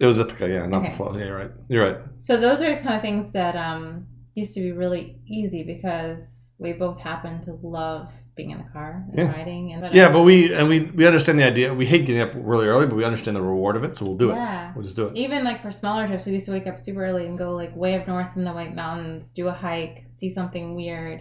it 0.00 0.06
was 0.06 0.18
Ithaca, 0.18 0.48
yeah, 0.48 0.66
not 0.66 0.80
Okay. 0.80 0.88
Buffalo. 0.88 1.18
Yeah, 1.18 1.26
you're 1.26 1.36
right. 1.36 1.50
You're 1.68 1.92
right. 1.92 2.00
So 2.20 2.38
those 2.38 2.62
are 2.62 2.74
kind 2.80 2.94
of 2.96 3.02
things 3.02 3.30
that 3.32 3.56
um, 3.56 4.06
used 4.34 4.54
to 4.54 4.60
be 4.60 4.72
really 4.72 5.20
easy 5.26 5.62
because 5.64 6.22
we 6.58 6.72
both 6.72 6.98
happen 6.98 7.40
to 7.42 7.52
love 7.62 8.10
being 8.38 8.50
in 8.52 8.58
the 8.58 8.70
car 8.72 9.04
and 9.10 9.18
Yeah. 9.18 9.30
riding. 9.36 9.72
And 9.74 9.94
Yeah, 9.94 10.10
but 10.10 10.22
we 10.22 10.54
and 10.54 10.66
we 10.68 10.76
we 10.98 11.06
understand 11.06 11.38
the 11.38 11.44
idea. 11.44 11.74
We 11.74 11.84
hate 11.84 12.06
getting 12.06 12.22
up 12.22 12.32
really 12.34 12.66
early, 12.66 12.86
but 12.86 12.96
we 12.96 13.04
understand 13.04 13.36
the 13.36 13.42
reward 13.42 13.76
of 13.76 13.84
it, 13.84 13.94
so 13.96 14.06
we'll 14.06 14.16
do 14.16 14.28
Yeah. 14.28 14.70
it. 14.70 14.74
We'll 14.74 14.84
just 14.84 14.96
do 14.96 15.06
it. 15.08 15.16
even 15.16 15.44
like 15.44 15.60
for 15.60 15.70
smaller 15.70 16.06
trips, 16.06 16.24
we 16.24 16.32
used 16.32 16.46
to 16.46 16.52
wake 16.52 16.66
up 16.66 16.78
super 16.78 17.04
early 17.04 17.26
and 17.26 17.36
go 17.36 17.54
like 17.54 17.76
way 17.76 17.94
up 17.98 18.08
north 18.08 18.34
in 18.36 18.44
the 18.44 18.52
White 18.52 18.74
Mountains, 18.74 19.30
do 19.32 19.48
a 19.48 19.52
hike, 19.52 20.06
see 20.10 20.30
something 20.30 20.74
weird, 20.74 21.20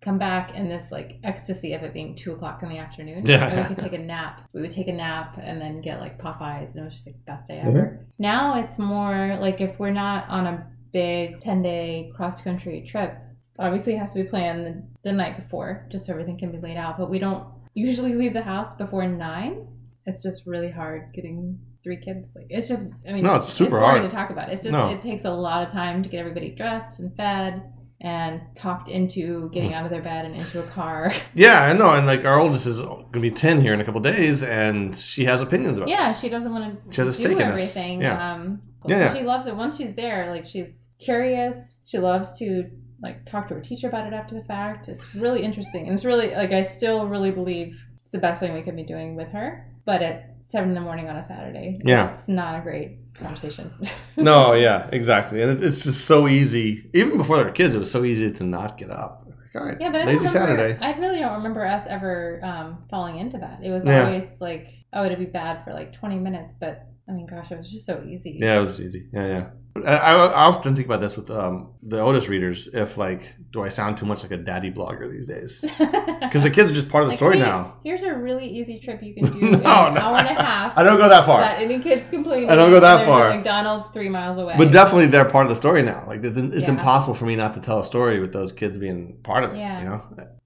come 0.00 0.18
back, 0.18 0.50
and 0.54 0.70
this 0.70 0.90
like 0.90 1.18
ecstasy 1.22 1.74
of 1.74 1.82
it 1.82 1.92
being 1.92 2.14
two 2.16 2.32
o'clock 2.32 2.62
in 2.62 2.68
the 2.68 2.78
afternoon. 2.78 3.20
Yeah. 3.26 3.46
And 3.48 3.56
we 3.58 3.64
could 3.74 3.82
take 3.84 3.92
a 3.92 3.98
nap. 4.14 4.42
We 4.54 4.60
would 4.62 4.70
take 4.78 4.88
a 4.88 4.92
nap 4.92 5.38
and 5.40 5.60
then 5.60 5.80
get 5.80 6.00
like 6.00 6.18
Popeyes, 6.18 6.70
and 6.72 6.80
it 6.80 6.84
was 6.84 6.94
just 6.94 7.06
like 7.06 7.16
the 7.16 7.24
best 7.32 7.46
day 7.48 7.56
Mm-hmm. 7.58 7.68
ever. 7.68 8.06
Now 8.18 8.58
it's 8.60 8.78
more 8.78 9.36
like 9.40 9.60
if 9.60 9.78
we're 9.80 9.90
not 10.06 10.28
on 10.28 10.46
a 10.46 10.66
big 10.92 11.40
ten 11.40 11.62
day 11.62 12.12
cross 12.16 12.40
country 12.40 12.84
trip, 12.86 13.16
obviously 13.58 13.94
it 13.94 13.98
has 13.98 14.12
to 14.12 14.22
be 14.22 14.28
planned 14.28 14.66
the, 14.66 14.82
the 15.10 15.12
night 15.12 15.36
before, 15.36 15.86
just 15.90 16.06
so 16.06 16.12
everything 16.12 16.38
can 16.38 16.50
be 16.52 16.58
laid 16.58 16.76
out. 16.76 16.98
But 16.98 17.10
we 17.10 17.18
don't 17.18 17.46
usually 17.74 18.14
leave 18.14 18.32
the 18.34 18.42
house 18.42 18.74
before 18.74 19.06
nine. 19.06 19.66
It's 20.06 20.22
just 20.22 20.46
really 20.46 20.70
hard 20.70 21.12
getting 21.14 21.58
three 21.84 21.96
kids. 21.96 22.32
Like 22.34 22.46
it's 22.50 22.68
just, 22.68 22.86
I 23.08 23.12
mean, 23.12 23.24
No, 23.24 23.36
it's 23.36 23.52
super 23.52 23.78
boring 23.78 23.98
hard. 23.98 24.10
to 24.10 24.16
talk 24.16 24.30
about. 24.30 24.50
It's 24.50 24.62
just 24.62 24.72
No. 24.72 24.88
it 24.88 25.00
takes 25.00 25.24
a 25.24 25.30
lot 25.30 25.64
of 25.66 25.72
time 25.72 26.02
to 26.02 26.08
get 26.08 26.18
everybody 26.20 26.50
dressed 26.50 26.98
and 27.00 27.14
fed 27.16 27.62
and 28.00 28.40
talked 28.56 28.88
into 28.88 29.42
Mm. 29.48 29.52
getting 29.52 29.74
out 29.74 29.84
of 29.84 29.90
their 29.92 30.02
bed 30.02 30.24
and 30.24 30.34
into 30.34 30.58
a 30.60 30.66
car. 30.66 31.12
Yeah, 31.34 31.62
I 31.62 31.72
know. 31.72 31.92
And 31.92 32.04
like 32.06 32.24
our 32.24 32.38
oldest 32.38 32.66
is 32.66 32.80
going 32.80 33.12
to 33.12 33.20
be 33.20 33.30
ten 33.30 33.60
here 33.60 33.72
in 33.74 33.80
a 33.80 33.84
couple 33.84 34.00
days, 34.00 34.42
and 34.42 34.94
she 34.96 35.24
has 35.24 35.40
opinions 35.40 35.78
about 35.78 35.88
it. 35.88 35.92
yeah, 35.92 36.08
this. 36.08 36.20
she 36.20 36.28
doesn't 36.28 36.52
want 36.52 36.84
to 36.84 36.92
She 36.94 37.00
has 37.00 37.08
a 37.08 37.10
do 37.18 37.24
stake 37.28 37.40
in 37.40 37.46
everything. 37.48 38.00
Yeah. 38.02 38.32
Um, 38.34 38.62
Yeah, 38.88 38.98
yeah. 38.98 39.14
She 39.14 39.22
loves 39.22 39.46
it. 39.46 39.54
Once 39.56 39.76
she's 39.76 39.94
there, 39.94 40.30
like 40.32 40.46
she's 40.46 40.88
curious. 40.98 41.78
She 41.86 41.98
loves 41.98 42.36
to 42.40 42.68
like 43.02 43.24
talk 43.26 43.48
to 43.48 43.54
her 43.54 43.60
teacher 43.60 43.88
about 43.88 44.06
it 44.06 44.12
after 44.12 44.34
the 44.34 44.44
fact. 44.44 44.88
It's 44.88 45.14
really 45.14 45.42
interesting. 45.42 45.86
And 45.86 45.94
it's 45.94 46.04
really 46.04 46.30
like 46.34 46.52
I 46.52 46.62
still 46.62 47.08
really 47.08 47.30
believe 47.32 47.76
it's 48.04 48.12
the 48.12 48.18
best 48.18 48.40
thing 48.40 48.54
we 48.54 48.62
could 48.62 48.76
be 48.76 48.84
doing 48.84 49.16
with 49.16 49.28
her. 49.28 49.68
But 49.84 50.02
at 50.02 50.36
seven 50.42 50.70
in 50.70 50.74
the 50.74 50.80
morning 50.80 51.08
on 51.08 51.16
a 51.16 51.22
Saturday, 51.22 51.78
Yeah. 51.84 52.12
it's 52.14 52.28
not 52.28 52.58
a 52.60 52.62
great 52.62 52.98
conversation. 53.14 53.72
no, 54.16 54.52
yeah, 54.54 54.88
exactly. 54.92 55.42
And 55.42 55.62
it's, 55.62 55.84
just 55.84 56.04
so 56.04 56.28
easy. 56.28 56.88
Even 56.94 57.16
before 57.16 57.36
they 57.38 57.44
were 57.44 57.50
kids, 57.50 57.74
it 57.74 57.78
was 57.78 57.90
so 57.90 58.04
easy 58.04 58.30
to 58.30 58.44
not 58.44 58.78
get 58.78 58.90
up. 58.90 59.24
Like, 59.26 59.60
all 59.62 59.66
right, 59.68 59.76
Yeah, 59.80 59.90
but 59.90 60.02
I 60.02 60.04
lazy 60.04 60.26
remember, 60.26 60.28
Saturday. 60.28 60.78
I 60.80 60.98
really 60.98 61.18
don't 61.18 61.34
remember 61.34 61.66
us 61.66 61.86
ever 61.88 62.38
um, 62.44 62.84
falling 62.90 63.18
into 63.18 63.38
that. 63.38 63.60
It 63.64 63.70
was 63.70 63.84
Yeah. 63.84 64.04
always 64.06 64.30
like, 64.40 64.68
oh, 64.92 65.04
it'd 65.04 65.18
be 65.18 65.24
bad 65.26 65.64
for 65.64 65.72
like 65.72 65.92
20 65.92 66.18
minutes, 66.18 66.54
but 66.60 66.86
I 67.08 67.12
mean, 67.12 67.26
gosh, 67.26 67.50
it 67.50 67.58
was 67.58 67.68
just 67.70 67.84
so 67.86 68.04
easy. 68.08 68.36
Yeah, 68.38 68.58
it 68.58 68.60
was 68.60 68.80
easy. 68.80 69.08
Yeah, 69.12 69.26
yeah. 69.26 69.46
I, 69.74 69.96
I 69.96 70.44
often 70.46 70.74
think 70.76 70.86
about 70.86 71.00
this 71.00 71.16
with 71.16 71.30
um, 71.30 71.72
the 71.82 71.98
Otis 72.00 72.28
readers. 72.28 72.68
If 72.72 72.98
like, 72.98 73.34
do 73.50 73.62
I 73.62 73.68
sound 73.70 73.96
too 73.96 74.04
much 74.06 74.22
like 74.22 74.30
a 74.32 74.36
daddy 74.36 74.70
blogger 74.70 75.10
these 75.10 75.26
days? 75.26 75.64
Because 76.22 76.44
the 76.44 76.50
kids 76.50 76.70
are 76.70 76.74
just 76.74 76.88
part 76.88 77.02
of 77.04 77.08
the 77.08 77.12
Like, 77.12 77.18
story 77.18 77.36
hey, 77.36 77.42
now. 77.42 77.74
Here's 77.84 78.02
a 78.04 78.14
really 78.14 78.46
easy 78.46 78.78
trip 78.80 79.02
you 79.02 79.12
can 79.14 79.24
do 79.32 79.40
No, 79.40 79.48
in 79.48 79.54
an 79.56 79.60
no. 79.94 80.00
hour 80.00 80.16
and 80.16 80.28
a 80.28 80.42
half. 80.42 80.72
I 80.78 80.82
don't 80.82 80.96
go 80.96 81.06
that 81.08 81.26
far. 81.26 81.42
Any 81.42 81.78
kids 81.78 82.08
complaining. 82.08 82.48
I 82.48 82.54
don't 82.56 82.70
go 82.70 82.80
that 82.80 83.04
far. 83.06 83.34
McDonald's 83.34 83.88
three 83.88 84.08
miles 84.08 84.38
away. 84.38 84.54
But 84.56 84.72
definitely, 84.72 85.06
they're 85.08 85.26
part 85.26 85.44
of 85.44 85.50
the 85.50 85.56
story 85.56 85.82
now. 85.82 86.04
Like 86.06 86.24
it's, 86.24 86.36
it's 86.38 86.68
Yeah. 86.68 86.74
impossible 86.74 87.12
for 87.14 87.26
me 87.26 87.36
not 87.36 87.52
to 87.54 87.60
tell 87.60 87.80
a 87.80 87.84
story 87.84 88.18
with 88.20 88.32
those 88.32 88.50
kids 88.52 88.78
being 88.78 89.18
part 89.24 89.44
of 89.44 89.52
it. 89.52 89.58
Yeah. 89.58 89.78
You 89.80 89.88
know. 89.88 90.02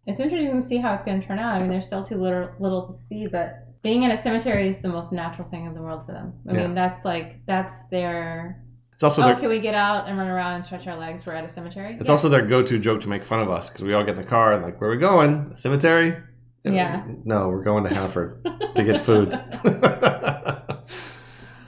It's 0.06 0.18
interesting 0.18 0.60
to 0.60 0.66
see 0.66 0.78
how 0.78 0.92
it's 0.92 1.04
going 1.04 1.20
to 1.20 1.26
turn 1.26 1.38
out. 1.38 1.54
I 1.54 1.60
mean, 1.60 1.68
there's 1.68 1.86
still 1.86 2.02
too 2.04 2.16
little, 2.16 2.50
little 2.58 2.84
to 2.88 2.94
see, 2.94 3.26
but 3.28 3.54
being 3.82 4.02
in 4.02 4.10
a 4.10 4.16
cemetery 4.16 4.68
is 4.68 4.80
the 4.80 4.88
most 4.88 5.12
natural 5.12 5.46
thing 5.48 5.66
in 5.66 5.74
the 5.74 5.82
world 5.82 6.04
for 6.06 6.12
them. 6.12 6.32
I 6.48 6.54
Yeah. 6.54 6.62
mean, 6.66 6.74
that's 6.74 7.04
like 7.04 7.44
that's 7.46 7.76
their. 7.92 8.64
It's 8.96 9.02
also 9.04 9.20
oh, 9.22 9.26
their 9.26 9.36
can 9.36 9.50
we 9.50 9.60
get 9.60 9.74
out 9.74 10.08
and 10.08 10.16
run 10.16 10.26
around 10.28 10.54
and 10.54 10.64
stretch 10.64 10.86
our 10.86 10.96
legs? 10.96 11.26
We're 11.26 11.34
at 11.34 11.44
a 11.44 11.50
cemetery. 11.50 11.96
it's 12.00 12.06
Yeah. 12.06 12.10
also 12.10 12.30
their 12.30 12.46
go-to 12.46 12.78
joke 12.78 13.02
to 13.02 13.08
make 13.10 13.24
fun 13.24 13.40
of 13.40 13.50
us 13.50 13.68
because 13.68 13.84
we 13.84 13.92
all 13.92 14.02
get 14.02 14.16
in 14.16 14.22
the 14.22 14.26
car 14.26 14.54
and 14.54 14.62
like, 14.62 14.80
where 14.80 14.88
are 14.88 14.94
we 14.94 14.98
going? 14.98 15.50
The 15.50 15.56
cemetery? 15.56 16.16
Yeah. 16.64 17.04
No, 17.24 17.48
we're 17.48 17.62
going 17.62 17.84
to 17.84 17.94
Hanford 17.94 18.42
to 18.74 18.82
get 18.84 19.00
food. 19.08 19.38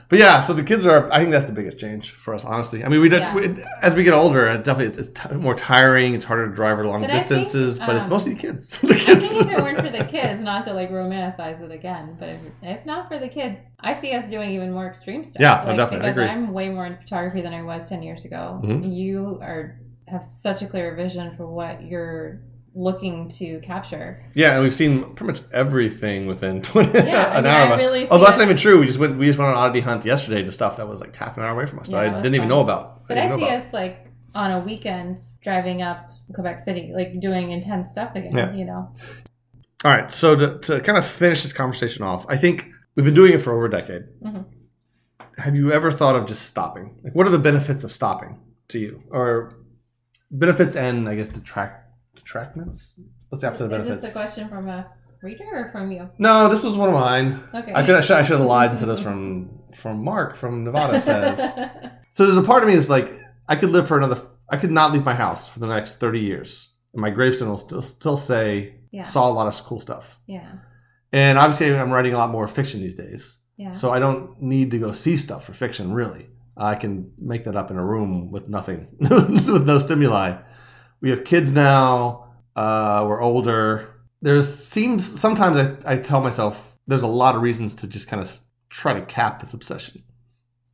but 0.08 0.18
yeah, 0.18 0.40
so 0.40 0.54
the 0.54 0.62
kids 0.62 0.86
are. 0.86 1.10
I 1.12 1.18
think 1.20 1.30
that's 1.32 1.44
the 1.44 1.52
biggest 1.52 1.78
change 1.78 2.12
for 2.12 2.34
us, 2.34 2.44
honestly. 2.44 2.82
I 2.84 2.88
mean, 2.88 3.00
we, 3.00 3.08
did, 3.08 3.20
Yeah. 3.20 3.34
we 3.34 3.62
as 3.82 3.94
we 3.94 4.04
get 4.04 4.14
older, 4.14 4.46
it 4.48 4.64
definitely 4.64 4.86
it's, 4.98 5.08
it's 5.08 5.20
t- 5.20 5.34
more 5.34 5.54
tiring. 5.54 6.14
It's 6.14 6.24
harder 6.24 6.48
to 6.48 6.54
drive 6.54 6.78
long 6.78 7.02
But 7.02 7.10
I 7.10 7.18
think, 7.18 7.28
distances, 7.28 7.78
but 7.78 7.96
it's 7.96 8.04
um, 8.04 8.10
mostly 8.10 8.34
the 8.34 8.40
kids. 8.40 8.78
the 8.80 8.94
I 8.94 8.98
kids. 8.98 9.28
think 9.32 9.46
if 9.52 9.58
it 9.58 9.62
weren't 9.62 9.78
for 9.80 9.90
the 9.90 10.04
kids, 10.04 10.40
not 10.40 10.64
to 10.64 10.72
like 10.72 10.90
romanticize 10.90 11.60
it 11.60 11.70
again, 11.70 12.16
but 12.18 12.28
if, 12.30 12.40
if 12.62 12.86
not 12.86 13.08
for 13.08 13.18
the 13.18 13.28
kids, 13.28 13.60
I 13.80 14.00
see 14.00 14.12
us 14.12 14.30
doing 14.30 14.50
even 14.52 14.72
more 14.72 14.86
extreme 14.86 15.24
stuff. 15.24 15.40
Yeah, 15.40 15.60
no, 15.62 15.68
like, 15.68 15.76
definitely, 15.76 16.06
I 16.08 16.10
agree. 16.10 16.24
I'm 16.24 16.52
way 16.52 16.68
more 16.70 16.86
in 16.86 16.96
photography 16.96 17.42
than 17.42 17.52
I 17.52 17.62
was 17.62 17.88
ten 17.88 18.02
years 18.02 18.24
ago. 18.24 18.60
Mhm. 18.64 18.94
You 18.96 19.38
are 19.42 19.78
have 20.06 20.24
such 20.24 20.62
a 20.62 20.66
clear 20.66 20.94
vision 20.94 21.36
for 21.36 21.46
what 21.46 21.82
you're 21.82 22.40
looking 22.78 23.28
to 23.28 23.58
capture. 23.60 24.24
Yeah, 24.34 24.54
and 24.54 24.62
we've 24.62 24.74
seen 24.74 25.14
pretty 25.14 25.32
much 25.32 25.42
everything 25.52 26.26
within 26.26 26.62
20, 26.70 26.92
Yeah, 26.92 27.24
I 27.34 27.38
an 27.38 27.46
hour 27.46 27.60
I 27.60 27.64
of 27.66 27.70
us. 27.72 27.80
really 27.80 28.08
oh, 28.08 28.18
that's 28.18 28.38
not 28.38 28.44
even 28.44 28.56
true. 28.56 28.78
We 28.80 28.86
just 28.86 28.98
went. 28.98 29.18
We 29.18 29.26
just 29.26 29.38
went 29.38 29.48
on 29.50 29.54
an 29.54 29.60
oddity 29.60 29.80
hunt 29.80 30.04
yesterday 30.04 30.42
to 30.42 30.52
stuff 30.52 30.76
that 30.76 30.88
was 30.88 31.00
like 31.00 31.14
half 31.16 31.36
an 31.36 31.42
hour 31.42 31.50
away 31.50 31.66
from 31.66 31.80
us 31.80 31.88
Yeah, 31.88 32.04
that 32.04 32.14
I 32.14 32.22
didn't 32.22 32.36
even 32.36 32.48
know 32.48 32.60
about. 32.60 33.06
But 33.08 33.18
I, 33.18 33.22
didn't 33.28 33.40
see 33.40 33.46
about. 33.46 33.66
us 33.66 33.72
like 33.72 34.06
on 34.34 34.52
a 34.52 34.60
weekend 34.60 35.18
driving 35.42 35.82
up 35.82 36.10
Quebec 36.34 36.60
City, 36.64 36.92
like 36.94 37.18
doing 37.20 37.50
intense 37.50 37.90
stuff 37.90 38.14
again. 38.14 38.36
Yeah. 38.36 38.54
You 38.54 38.64
know. 38.64 38.92
All 39.84 39.92
right, 39.92 40.10
so 40.10 40.34
to, 40.36 40.58
to 40.58 40.80
kind 40.80 40.98
of 40.98 41.06
finish 41.06 41.42
this 41.44 41.52
conversation 41.52 42.02
off, 42.04 42.26
I 42.28 42.36
think 42.36 42.68
we've 42.96 43.04
been 43.04 43.14
doing 43.14 43.32
it 43.32 43.38
for 43.38 43.52
over 43.52 43.66
a 43.66 43.70
decade. 43.70 44.02
Mhm. 44.24 44.44
Have 45.38 45.54
you 45.54 45.70
ever 45.72 45.92
thought 45.92 46.16
of 46.16 46.26
just 46.26 46.42
stopping? 46.46 47.00
Like, 47.04 47.14
what 47.14 47.26
are 47.28 47.30
the 47.30 47.38
benefits 47.38 47.84
of 47.84 47.92
stopping 47.92 48.38
to 48.68 48.78
you, 48.80 49.02
or 49.10 49.52
benefits 50.32 50.74
and 50.76 51.08
I 51.08 51.14
guess 51.14 51.28
detract 51.28 51.87
detractments? 52.18 52.94
What's 53.28 53.42
the 53.42 53.48
opposite 53.48 53.64
of 53.66 53.72
Is 53.72 53.78
benefits? 53.78 54.00
this 54.02 54.10
a 54.10 54.12
question 54.12 54.48
from 54.48 54.68
a 54.68 54.86
reader 55.22 55.44
or 55.52 55.70
from 55.72 55.90
you? 55.90 56.08
no, 56.18 56.48
this 56.48 56.62
was 56.62 56.74
one 56.74 56.88
of 56.88 56.94
mine. 56.94 57.42
Okay. 57.54 57.72
I 57.74 57.84
could 57.84 57.94
I 57.96 58.00
should, 58.00 58.16
I 58.16 58.22
should 58.22 58.38
have 58.38 58.46
lied 58.46 58.70
and 58.70 58.78
said 58.78 58.88
this 58.88 59.00
from 59.00 59.50
from 59.76 60.02
Mark 60.04 60.36
from 60.36 60.64
Nevada 60.64 61.00
says. 61.00 61.58
So 62.12 62.26
there's 62.26 62.36
a 62.38 62.42
part 62.42 62.64
of 62.64 62.68
me 62.68 62.74
is 62.74 62.90
like, 62.90 63.12
I 63.48 63.54
could 63.54 63.70
live 63.70 63.86
for 63.86 63.96
another. 63.96 64.20
I 64.50 64.56
could 64.56 64.72
not 64.72 64.92
leave 64.92 65.04
my 65.04 65.14
house 65.14 65.48
for 65.48 65.60
the 65.60 65.68
next 65.68 65.96
thirty 66.00 66.18
years, 66.18 66.74
and 66.92 67.00
my 67.00 67.10
gravestone 67.10 67.48
will 67.50 67.58
still 67.58 67.80
still 67.82 68.16
say 68.16 68.74
yeah. 68.90 69.04
saw 69.04 69.28
a 69.28 69.32
lot 69.32 69.46
of 69.46 69.54
cool 69.64 69.78
stuff. 69.78 70.18
Yeah. 70.26 70.54
And 71.12 71.38
obviously, 71.38 71.72
I'm 71.72 71.92
writing 71.92 72.14
a 72.14 72.18
lot 72.18 72.30
more 72.30 72.48
fiction 72.48 72.80
these 72.80 72.96
days, 72.96 73.38
Yeah. 73.56 73.70
so 73.72 73.92
I 73.92 73.98
don't 74.00 74.42
need 74.42 74.72
to 74.72 74.78
go 74.78 74.90
see 74.92 75.16
stuff 75.16 75.44
for 75.44 75.52
fiction. 75.52 75.92
Really, 75.92 76.26
I 76.56 76.74
can 76.74 77.12
make 77.18 77.44
that 77.44 77.54
up 77.56 77.70
in 77.70 77.76
a 77.76 77.84
room 77.84 78.32
with 78.32 78.48
nothing, 78.48 78.88
with 78.98 79.64
no 79.64 79.78
stimuli. 79.78 80.38
We 81.00 81.10
have 81.10 81.24
kids 81.24 81.50
now. 81.50 82.34
Uh, 82.56 83.04
we're 83.08 83.22
older. 83.22 83.94
There 84.20 84.40
seems 84.42 85.20
sometimes 85.20 85.56
I, 85.84 85.92
I 85.92 85.96
tell 85.98 86.20
myself 86.20 86.76
there's 86.86 87.02
a 87.02 87.06
lot 87.06 87.36
of 87.36 87.42
reasons 87.42 87.74
to 87.76 87.86
just 87.86 88.08
kind 88.08 88.20
of 88.20 88.38
try 88.70 88.94
to 88.94 89.06
cap 89.06 89.40
this 89.40 89.54
obsession. 89.54 90.02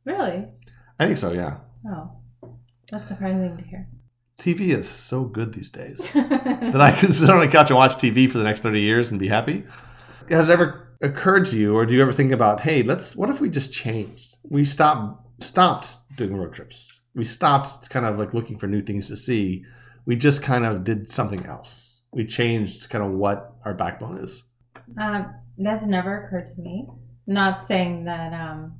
Really? 0.05 0.45
I 0.99 1.05
think 1.05 1.17
so. 1.17 1.31
Yeah. 1.31 1.57
Oh, 1.87 2.11
that's 2.91 3.07
surprising 3.07 3.57
to 3.57 3.63
hear. 3.63 3.87
TV 4.39 4.75
is 4.75 4.89
so 4.89 5.23
good 5.23 5.53
these 5.53 5.69
days 5.69 5.97
that 6.13 6.81
I 6.81 6.91
can 6.91 7.13
sit 7.13 7.29
on 7.29 7.41
a 7.41 7.47
couch 7.47 7.69
and 7.69 7.77
watch 7.77 7.95
TV 7.95 8.29
for 8.29 8.37
the 8.37 8.43
next 8.43 8.61
30 8.61 8.81
years 8.81 9.11
and 9.11 9.19
be 9.19 9.27
happy. 9.27 9.63
Has 10.29 10.49
it 10.49 10.53
ever 10.53 10.95
occurred 11.01 11.45
to 11.47 11.57
you, 11.57 11.75
or 11.75 11.85
do 11.85 11.93
you 11.93 12.01
ever 12.01 12.11
think 12.11 12.31
about, 12.31 12.61
hey, 12.61 12.83
let's, 12.83 13.15
what 13.15 13.29
if 13.29 13.39
we 13.39 13.49
just 13.49 13.71
changed? 13.71 14.35
We 14.49 14.65
stopped, 14.65 15.43
stopped 15.43 15.95
doing 16.15 16.35
road 16.35 16.53
trips. 16.53 17.01
We 17.13 17.25
stopped 17.25 17.89
kind 17.89 18.05
of 18.05 18.17
like 18.19 18.33
looking 18.33 18.57
for 18.57 18.67
new 18.67 18.81
things 18.81 19.07
to 19.07 19.17
see. 19.17 19.63
We 20.05 20.15
just 20.15 20.41
kind 20.41 20.65
of 20.65 20.83
did 20.83 21.09
something 21.09 21.45
else. 21.45 22.01
We 22.11 22.25
changed 22.25 22.89
kind 22.89 23.03
of 23.03 23.11
what 23.11 23.55
our 23.65 23.73
backbone 23.73 24.17
is. 24.17 24.43
Um, 24.99 25.33
that's 25.57 25.85
never 25.85 26.25
occurred 26.25 26.47
to 26.49 26.61
me. 26.61 26.87
Not 27.27 27.63
saying 27.63 28.05
that 28.05 28.33
um 28.33 28.75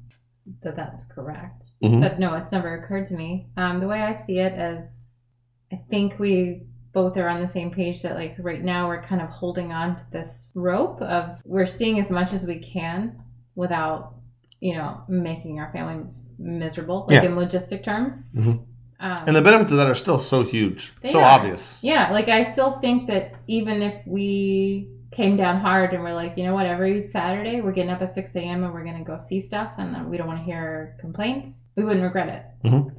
that 0.61 0.75
that's 0.75 1.05
correct, 1.05 1.65
Mhm. 1.83 2.01
but 2.01 2.19
no, 2.19 2.35
it's 2.35 2.51
never 2.51 2.75
occurred 2.75 3.07
to 3.07 3.15
me. 3.15 3.47
Um, 3.57 3.79
the 3.79 3.87
way 3.87 4.01
I 4.03 4.13
see 4.13 4.37
it 4.39 4.53
is, 4.53 5.25
I 5.73 5.77
think 5.89 6.19
we 6.19 6.67
both 6.93 7.17
are 7.17 7.27
on 7.27 7.41
the 7.41 7.47
same 7.47 7.71
page 7.71 8.03
that 8.03 8.15
like 8.15 8.35
right 8.39 8.63
now 8.63 8.87
we're 8.87 9.01
kind 9.01 9.21
of 9.21 9.29
holding 9.29 9.71
on 9.71 9.95
to 9.95 10.03
this 10.11 10.51
rope 10.55 11.01
of 11.01 11.41
we're 11.43 11.65
seeing 11.65 11.99
as 11.99 12.11
much 12.11 12.31
as 12.33 12.45
we 12.45 12.59
can 12.59 13.19
without 13.55 14.13
you 14.59 14.75
know 14.75 15.01
making 15.09 15.59
our 15.59 15.71
family 15.71 16.05
miserable, 16.37 17.07
like 17.09 17.23
Yeah. 17.23 17.29
in 17.29 17.35
logistic 17.35 17.83
terms. 17.83 18.27
Mhm. 18.35 18.59
Um, 18.99 19.17
And 19.27 19.35
the 19.35 19.41
benefits 19.41 19.71
of 19.71 19.77
that 19.77 19.87
are 19.89 19.95
still 19.95 20.19
so 20.19 20.43
huge, 20.43 20.93
so 21.11 21.19
are. 21.19 21.23
obvious. 21.39 21.79
Yeah, 21.83 22.11
like 22.11 22.27
I 22.29 22.43
still 22.43 22.73
think 22.79 23.07
that 23.07 23.33
even 23.47 23.81
if 23.81 24.05
we 24.07 24.89
came 25.11 25.35
down 25.37 25.59
hard 25.59 25.93
and 25.93 26.03
we're 26.03 26.13
like, 26.13 26.37
you 26.37 26.43
know 26.43 26.53
what, 26.53 26.65
every 26.65 27.01
Saturday 27.01 27.61
we're 27.61 27.71
getting 27.71 27.91
up 27.91 28.01
at 28.01 28.13
6 28.13 28.35
a.m. 28.35 28.63
and 28.63 28.73
we're 28.73 28.83
going 28.83 28.97
to 28.97 29.03
go 29.03 29.17
see 29.19 29.39
stuff 29.41 29.71
and 29.77 30.09
we 30.09 30.17
don't 30.17 30.27
want 30.27 30.39
to 30.39 30.45
hear 30.45 30.97
complaints, 30.99 31.63
we 31.75 31.83
wouldn't 31.83 32.03
regret 32.03 32.29
it. 32.29 32.67
Mhm. 32.67 32.91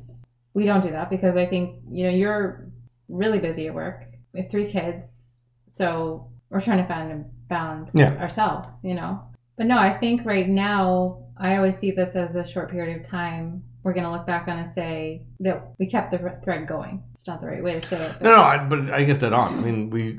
We 0.55 0.65
don't 0.65 0.83
do 0.83 0.91
that 0.91 1.11
because 1.11 1.37
I 1.37 1.47
think, 1.47 1.81
you 1.91 2.05
know, 2.05 2.11
you're 2.11 2.69
really 3.09 3.39
busy 3.39 3.67
at 3.67 3.75
work. 3.75 4.05
We 4.33 4.41
have 4.41 4.51
three 4.51 4.67
kids. 4.71 5.41
So 5.67 6.29
we're 6.51 6.61
trying 6.63 6.79
to 6.79 6.89
find 6.89 7.13
a 7.13 7.25
balance 7.49 7.93
Yeah. 7.95 8.15
ourselves, 8.17 8.83
you 8.83 8.95
know? 8.95 9.21
But 9.59 9.67
no, 9.67 9.79
I 9.79 9.97
think 9.99 10.25
right 10.25 10.49
now, 10.49 11.19
I 11.39 11.57
always 11.57 11.77
see 11.77 11.91
this 11.91 12.17
as 12.17 12.35
a 12.37 12.47
short 12.47 12.71
period 12.71 12.99
of 12.99 13.07
time. 13.07 13.63
We're 13.87 13.93
going 13.93 14.03
to 14.05 14.11
look 14.11 14.27
back 14.27 14.49
on 14.49 14.59
and 14.59 14.69
say 14.75 15.23
that 15.39 15.63
we 15.79 15.87
kept 15.87 16.11
the 16.11 16.19
thread 16.43 16.67
going. 16.67 17.05
It's 17.13 17.25
not 17.25 17.41
the 17.41 17.47
right 17.47 17.63
way 17.63 17.79
to 17.79 17.87
say 17.89 18.05
it. 18.05 18.13
but- 18.15 18.23
No, 18.23 18.35
no, 18.37 18.43
I, 18.43 18.59
but 18.65 18.91
I 18.91 19.05
guess 19.05 19.19
that 19.19 19.33
on. 19.33 19.59
I 19.59 19.61
mean, 19.61 19.91
we 19.91 20.19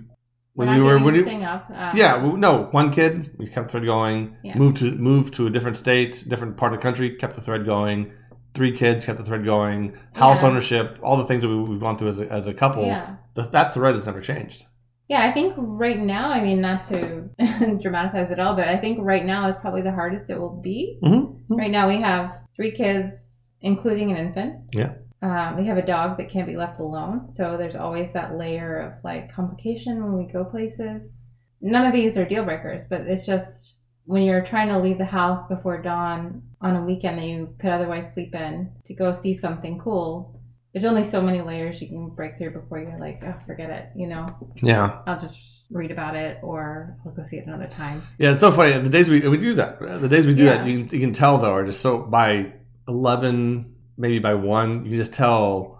when 0.53 0.73
we 0.73 0.79
were 0.81 0.97
when 0.99 1.15
you, 1.15 1.25
up. 1.43 1.69
Um, 1.69 1.95
yeah, 1.97 2.15
well, 2.23 2.37
no, 2.37 2.69
one 2.71 2.93
kid, 2.93 3.35
we 3.37 3.45
kept 3.47 3.67
the 3.67 3.71
thread 3.73 3.85
going. 3.85 4.37
Yeah. 4.41 4.57
Moved 4.57 4.77
to 4.77 4.91
moved 4.95 5.33
to 5.33 5.47
a 5.47 5.49
different 5.49 5.75
state, 5.75 6.23
different 6.29 6.55
part 6.55 6.71
of 6.71 6.79
the 6.79 6.81
country, 6.81 7.09
kept 7.17 7.35
the 7.35 7.41
thread 7.41 7.65
going. 7.65 8.13
Three 8.53 8.71
kids, 8.75 9.03
kept 9.05 9.19
the 9.19 9.25
thread 9.25 9.43
going. 9.43 9.97
House 10.13 10.41
Yeah. 10.43 10.47
ownership, 10.49 10.97
all 11.03 11.17
the 11.17 11.25
things 11.25 11.41
that 11.41 11.49
we, 11.49 11.57
we've 11.61 11.81
gone 11.81 11.97
through 11.97 12.07
as 12.07 12.19
a, 12.19 12.31
as 12.31 12.47
a 12.47 12.53
couple. 12.53 12.85
Yeah. 12.85 13.17
th- 13.35 13.51
that 13.51 13.73
thread 13.73 13.95
has 13.95 14.05
never 14.05 14.21
changed. 14.21 14.65
Yeah, 15.09 15.27
I 15.29 15.33
think 15.33 15.53
right 15.57 15.99
now, 15.99 16.29
I 16.31 16.41
mean, 16.41 16.61
not 16.61 16.85
to 16.85 17.29
dramatize 17.81 18.31
it 18.31 18.39
all, 18.39 18.55
but 18.55 18.67
I 18.69 18.77
think 18.77 18.99
right 19.01 19.25
now 19.25 19.49
is 19.49 19.57
probably 19.57 19.81
the 19.81 19.91
hardest 19.91 20.29
it 20.29 20.39
will 20.39 20.61
be. 20.61 20.99
Mm-hmm. 21.03 21.53
Right 21.55 21.69
now, 21.71 21.87
we 21.89 21.99
have 22.01 22.31
three 22.55 22.71
kids, 22.71 23.36
including 23.61 24.11
an 24.11 24.17
infant. 24.17 24.55
Yeah. 24.73 24.93
Um, 25.21 25.57
we 25.57 25.65
have 25.65 25.77
a 25.77 25.85
dog 25.85 26.17
that 26.17 26.29
can't 26.29 26.47
be 26.47 26.55
left 26.55 26.79
alone. 26.79 27.31
So 27.31 27.57
there's 27.57 27.75
always 27.75 28.13
that 28.13 28.37
layer 28.37 28.79
of 28.79 29.03
like 29.03 29.33
complication 29.33 30.03
when 30.03 30.13
we 30.17 30.31
go 30.31 30.45
places. 30.45 31.25
None 31.59 31.85
of 31.87 31.93
these 31.93 32.17
are 32.17 32.25
deal 32.25 32.45
breakers, 32.45 32.83
but 32.87 33.01
it's 33.01 33.25
just 33.25 33.77
when 34.05 34.21
you're 34.23 34.45
trying 34.45 34.67
to 34.69 34.77
leave 34.79 34.99
the 34.99 35.05
house 35.05 35.41
before 35.49 35.81
dawn 35.81 36.43
on 36.61 36.75
a 36.75 36.85
weekend 36.85 37.17
that 37.17 37.25
you 37.25 37.53
could 37.59 37.71
otherwise 37.71 38.13
sleep 38.13 38.35
in 38.35 38.71
to 38.85 38.93
go 38.93 39.13
see 39.13 39.33
something 39.33 39.79
cool. 39.79 40.39
There's 40.73 40.85
only 40.85 41.03
so 41.03 41.19
many 41.21 41.41
layers 41.41 41.81
you 41.81 41.87
can 41.87 42.09
break 42.09 42.37
through 42.37 42.51
before 42.51 42.77
you're 42.79 42.99
like, 42.99 43.23
oh, 43.25 43.33
forget 43.47 43.71
it, 43.71 43.89
you 43.95 44.05
know. 44.07 44.27
Yeah, 44.61 44.99
I'll 45.07 45.19
just 45.19 45.39
read 45.71 45.89
about 45.91 46.15
it 46.15 46.37
or 46.43 46.95
I'll 47.05 47.11
go 47.11 47.23
see 47.23 47.37
it 47.37 47.47
another 47.47 47.67
time. 47.67 48.03
yeah. 48.19 48.31
It's 48.33 48.41
so 48.41 48.51
funny. 48.51 48.77
The 48.79 48.89
days 48.89 49.09
we 49.09 49.27
we 49.27 49.37
do 49.37 49.55
that, 49.55 49.79
the 49.79 50.07
days 50.07 50.27
we 50.27 50.35
do 50.35 50.43
Yeah. 50.43 50.57
that, 50.57 50.67
you 50.67 50.85
can, 50.85 50.93
you 50.99 51.05
can 51.05 51.13
tell 51.13 51.39
though 51.39 51.53
are 51.53 51.65
just 51.65 51.81
so 51.81 51.97
by 51.97 52.53
eleven, 52.87 53.75
maybe 53.97 54.19
by 54.19 54.33
one, 54.33 54.85
you 54.85 54.91
can 54.91 54.97
just 54.97 55.13
tell 55.13 55.77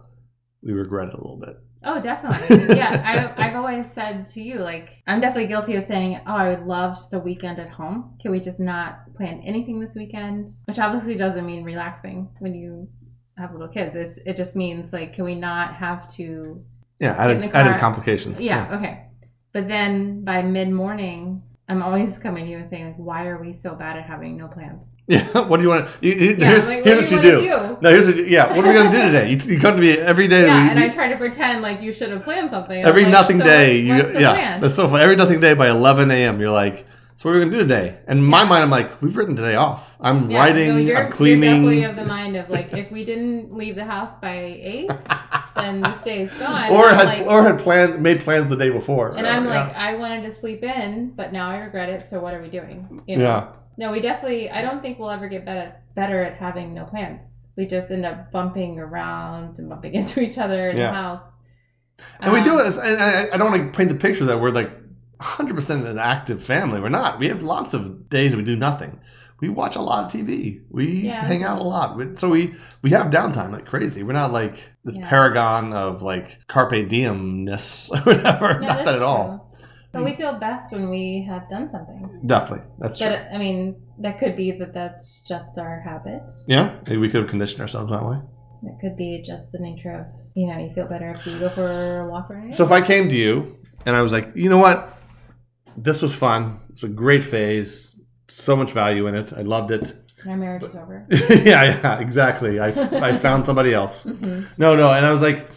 we 0.63 0.73
regret 0.73 1.09
it 1.09 1.13
a 1.13 1.17
little 1.17 1.37
bit. 1.37 1.57
Oh, 1.83 2.01
definitely. 2.01 2.75
Yeah, 2.75 3.33
I, 3.37 3.47
I've 3.47 3.55
always 3.55 3.89
said 3.91 4.29
to 4.31 4.41
you, 4.41 4.59
like, 4.59 5.01
I'm 5.07 5.21
definitely 5.21 5.47
guilty 5.47 5.75
of 5.75 5.83
saying, 5.83 6.19
oh, 6.27 6.35
I 6.35 6.49
would 6.49 6.67
love 6.67 6.95
just 6.95 7.13
a 7.13 7.19
weekend 7.19 7.59
at 7.59 7.69
home. 7.69 8.17
Can 8.21 8.31
we 8.31 8.39
just 8.39 8.59
not 8.59 9.13
plan 9.15 9.41
anything 9.45 9.79
this 9.79 9.95
weekend? 9.95 10.49
Which 10.65 10.79
obviously 10.79 11.15
doesn't 11.15 11.45
mean 11.45 11.63
relaxing 11.63 12.29
when 12.39 12.53
you 12.53 12.89
have 13.37 13.53
little 13.53 13.67
kids. 13.67 13.95
It's, 13.95 14.19
it 14.25 14.35
just 14.35 14.55
means, 14.55 14.91
like, 14.91 15.13
can 15.13 15.23
we 15.23 15.35
not 15.35 15.75
have 15.75 16.11
to. 16.15 16.63
Yeah, 16.99 17.13
added, 17.13 17.51
added 17.53 17.79
complications. 17.79 18.41
Yeah, 18.41 18.75
okay. 18.75 19.05
But 19.53 19.67
then 19.67 20.23
by 20.23 20.41
mid 20.41 20.69
morning, 20.69 21.43
I'm 21.69 21.83
always 21.83 22.17
coming 22.17 22.45
to 22.45 22.51
you 22.51 22.57
and 22.57 22.67
saying, 22.67 22.85
like, 22.85 22.95
why 22.95 23.27
are 23.27 23.41
we 23.41 23.51
so 23.53 23.75
bad 23.75 23.97
at 23.97 24.05
having 24.05 24.37
no 24.37 24.47
plans? 24.47 24.85
Yeah. 25.07 25.25
What 25.47 25.57
do 25.57 25.63
you 25.63 25.69
want 25.69 25.87
to? 25.87 26.07
Yeah, 26.07 26.47
Here's, 26.47 26.65
like, 26.67 26.83
here's 26.85 27.11
what 27.11 27.11
you 27.11 27.21
do 27.21 27.41
do. 27.41 27.49
wanna 27.49 27.77
No, 27.81 27.89
here's 27.89 28.05
what 28.05 28.15
you, 28.15 28.23
yeah. 28.25 28.55
What 28.55 28.63
are 28.65 28.67
we 28.69 28.73
gonna 28.73 28.91
do 28.91 29.01
today? 29.01 29.29
You, 29.31 29.37
you 29.53 29.59
come 29.59 29.75
to 29.75 29.81
me 29.81 29.91
every 29.91 30.27
day. 30.29 30.45
Yeah, 30.45 30.63
we- 30.63 30.69
and 30.71 30.79
we- 30.79 30.85
I 30.85 30.89
try 30.89 31.07
to 31.07 31.17
pretend 31.17 31.61
like 31.61 31.81
you 31.81 31.91
should 31.91 32.09
have 32.11 32.23
planned 32.23 32.49
something. 32.51 32.83
Every 32.83 33.03
like, 33.03 33.11
nothing 33.11 33.39
so 33.39 33.45
day. 33.45 33.79
You, 33.79 33.95
yeah, 33.95 34.33
plan? 34.33 34.61
that's 34.61 34.75
so 34.75 34.87
funny. 34.87 35.03
Every 35.03 35.15
nothing 35.17 35.39
day 35.41 35.53
by 35.55 35.69
11 35.69 36.09
a.m. 36.09 36.39
You're 36.39 36.51
like, 36.51 36.85
so 37.19 37.27
what 37.27 37.35
are 37.35 37.39
we 37.39 37.45
gonna 37.45 37.57
do 37.57 37.67
today? 37.67 37.97
And 38.07 38.23
my 38.23 38.43
mind, 38.43 38.61
I'm 38.63 38.69
like, 38.69 39.01
we've 39.01 39.17
written 39.17 39.35
today 39.35 39.55
off. 39.55 39.91
I'm 39.99 40.29
Yeah, 40.29 40.37
writing. 40.39 40.95
I'm 40.95 41.11
cleaning. 41.11 41.43
You're 41.63 41.73
definitely 41.73 41.83
of 41.83 41.95
the 41.95 42.05
mind 42.05 42.35
of 42.35 42.47
like, 42.51 42.71
if 42.73 42.91
we 42.91 43.03
didn't 43.05 43.51
leave 43.51 43.75
the 43.75 43.85
house 43.85 44.15
by 44.21 44.35
eight, 44.35 44.91
then 45.55 45.81
this 45.81 45.99
day 46.03 46.21
is 46.21 46.33
gone. 46.37 46.71
or 46.71 46.89
had 46.89 47.05
like, 47.05 47.21
or 47.25 47.41
had 47.41 47.57
planned 47.57 48.03
made 48.03 48.19
plans 48.19 48.51
the 48.51 48.55
day 48.55 48.69
before. 48.69 49.15
and 49.17 49.25
I'm 49.25 49.45
Yeah. 49.45 49.49
like, 49.65 49.75
I 49.75 49.95
wanted 49.95 50.21
to 50.23 50.31
sleep 50.31 50.61
in, 50.63 51.09
but 51.15 51.33
now 51.33 51.49
I 51.49 51.57
regret 51.57 51.89
it. 51.89 52.07
So 52.07 52.19
what 52.19 52.35
are 52.35 52.41
we 52.41 52.49
doing? 52.49 53.01
You 53.07 53.17
know? 53.17 53.23
yeah, 53.25 53.47
No, 53.77 53.91
we 53.91 53.99
definitely. 53.99 54.51
I 54.51 54.61
don't 54.61 54.81
think 54.83 54.99
we'll 54.99 55.09
ever 55.09 55.27
get 55.27 55.43
better 55.43 55.73
better 55.95 56.21
at 56.21 56.35
having 56.37 56.75
no 56.75 56.85
plans. 56.85 57.47
We 57.55 57.65
just 57.65 57.89
end 57.89 58.05
up 58.05 58.31
bumping 58.31 58.77
around 58.77 59.57
and 59.57 59.67
bumping 59.67 59.95
into 59.99 60.21
each 60.21 60.37
other 60.37 60.69
in 60.69 60.77
Yeah. 60.77 60.87
the 60.91 60.93
house. 60.93 61.31
and 62.19 62.31
we 62.31 62.43
do 62.43 62.59
Um, 62.59 62.67
it. 62.67 62.77
And 62.77 63.01
I, 63.01 63.29
I 63.33 63.37
don't 63.37 63.49
want 63.51 63.73
to 63.73 63.75
paint 63.75 63.89
the 63.89 63.95
picture 63.95 64.25
that 64.25 64.39
we're 64.39 64.51
like 64.51 64.76
100 65.19 65.55
percent 65.55 65.85
an 65.87 65.97
active 65.99 66.43
family. 66.43 66.79
We're 66.79 66.89
not. 66.89 67.19
We 67.19 67.27
have 67.29 67.41
lots 67.43 67.73
of 67.73 68.09
days 68.09 68.35
we 68.35 68.43
do 68.43 68.55
nothing. 68.55 68.99
We 69.39 69.49
watch 69.49 69.75
a 69.75 69.81
lot 69.81 70.05
of 70.05 70.11
TV. 70.11 70.61
We 70.71 70.85
Yeah. 71.05 71.23
hang 71.23 71.43
out 71.43 71.59
a 71.59 71.63
lot. 71.63 72.19
So 72.19 72.29
we 72.29 72.55
we 72.81 72.89
have 72.91 73.11
downtime 73.11 73.51
like 73.51 73.65
crazy. 73.65 74.01
We're 74.03 74.13
not 74.13 74.31
like 74.31 74.57
this 74.83 74.97
Yeah. 74.97 75.07
paragon 75.09 75.73
of 75.73 76.01
like 76.01 76.39
carpe 76.47 76.71
diemness 76.89 77.91
or 77.95 78.01
whatever. 78.01 78.59
No, 78.59 78.67
not 78.67 78.85
that 78.85 78.95
at 78.95 79.01
all. 79.01 79.43
But 79.93 80.03
we 80.03 80.15
feel 80.15 80.37
best 80.39 80.71
when 80.71 80.89
we 80.89 81.25
have 81.29 81.49
done 81.49 81.69
something. 81.69 82.21
Definitely, 82.25 82.65
that's 82.77 82.97
true. 82.99 83.07
I 83.07 83.37
mean, 83.37 83.81
that 83.99 84.19
could 84.19 84.35
be 84.35 84.51
that 84.59 84.73
that's 84.73 85.21
just 85.27 85.57
our 85.57 85.79
habit. 85.81 86.21
Yeah, 86.45 86.75
maybe 86.85 86.97
we 86.97 87.09
could 87.09 87.21
have 87.21 87.29
conditioned 87.29 87.61
ourselves 87.61 87.91
that 87.91 88.05
way. 88.05 88.17
It 88.63 88.75
could 88.81 88.97
be 88.97 89.23
just 89.25 89.51
the 89.51 89.59
nature 89.59 89.93
of, 89.93 90.05
you 90.35 90.47
know, 90.47 90.57
you 90.59 90.71
feel 90.73 90.87
better 90.87 91.11
if 91.11 91.25
you 91.25 91.39
go 91.39 91.49
for 91.49 92.01
a 92.01 92.07
walk 92.09 92.29
or 92.29 92.35
anything. 92.35 92.51
So 92.53 92.65
if 92.65 92.71
I 92.71 92.81
came 92.81 93.07
to 93.09 93.15
you 93.15 93.55
and 93.85 93.95
I 93.95 94.01
was 94.01 94.11
like, 94.11 94.35
you 94.35 94.49
know 94.49 94.57
what, 94.57 94.93
this 95.77 96.01
was 96.01 96.13
fun. 96.13 96.59
It's 96.69 96.83
a 96.83 96.87
great 96.87 97.23
phase. 97.23 97.99
So 98.27 98.55
much 98.55 98.71
value 98.71 99.07
in 99.07 99.15
it. 99.15 99.31
I 99.33 99.41
loved 99.41 99.71
it. 99.71 99.93
My 100.25 100.35
marriage 100.35 100.63
is 100.63 100.75
over. 100.75 101.05
yeah, 101.09 101.63
yeah, 101.63 101.99
exactly. 101.99 102.59
I, 102.59 102.67
I 103.07 103.17
found 103.17 103.45
somebody 103.45 103.73
else. 103.73 104.03
hmm 104.03 104.43
No, 104.57 104.75
no, 104.75 104.91
and 104.91 105.05
I 105.05 105.11
was 105.11 105.21
like, 105.21 105.47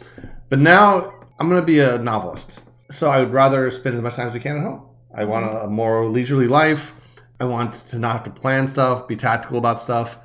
but 0.48 0.58
now 0.58 1.12
I'm 1.38 1.48
gonna 1.48 1.62
be 1.62 1.80
a 1.80 1.98
novelist. 1.98 2.60
So 2.90 3.10
I 3.10 3.20
would 3.20 3.32
rather 3.32 3.70
spend 3.70 3.96
as 3.96 4.02
much 4.02 4.14
time 4.16 4.28
as 4.28 4.34
we 4.34 4.40
can 4.40 4.58
at 4.58 4.62
home. 4.62 4.86
I 5.16 5.24
want 5.24 5.52
a, 5.52 5.66
more 5.66 6.06
leisurely 6.06 6.46
life. 6.46 6.94
I 7.40 7.44
want 7.44 7.72
to 7.74 7.98
not 7.98 8.12
have 8.12 8.24
to 8.24 8.30
plan 8.30 8.68
stuff, 8.68 9.08
be 9.08 9.16
tactical 9.16 9.58
about 9.58 9.80
stuff. 9.80 10.18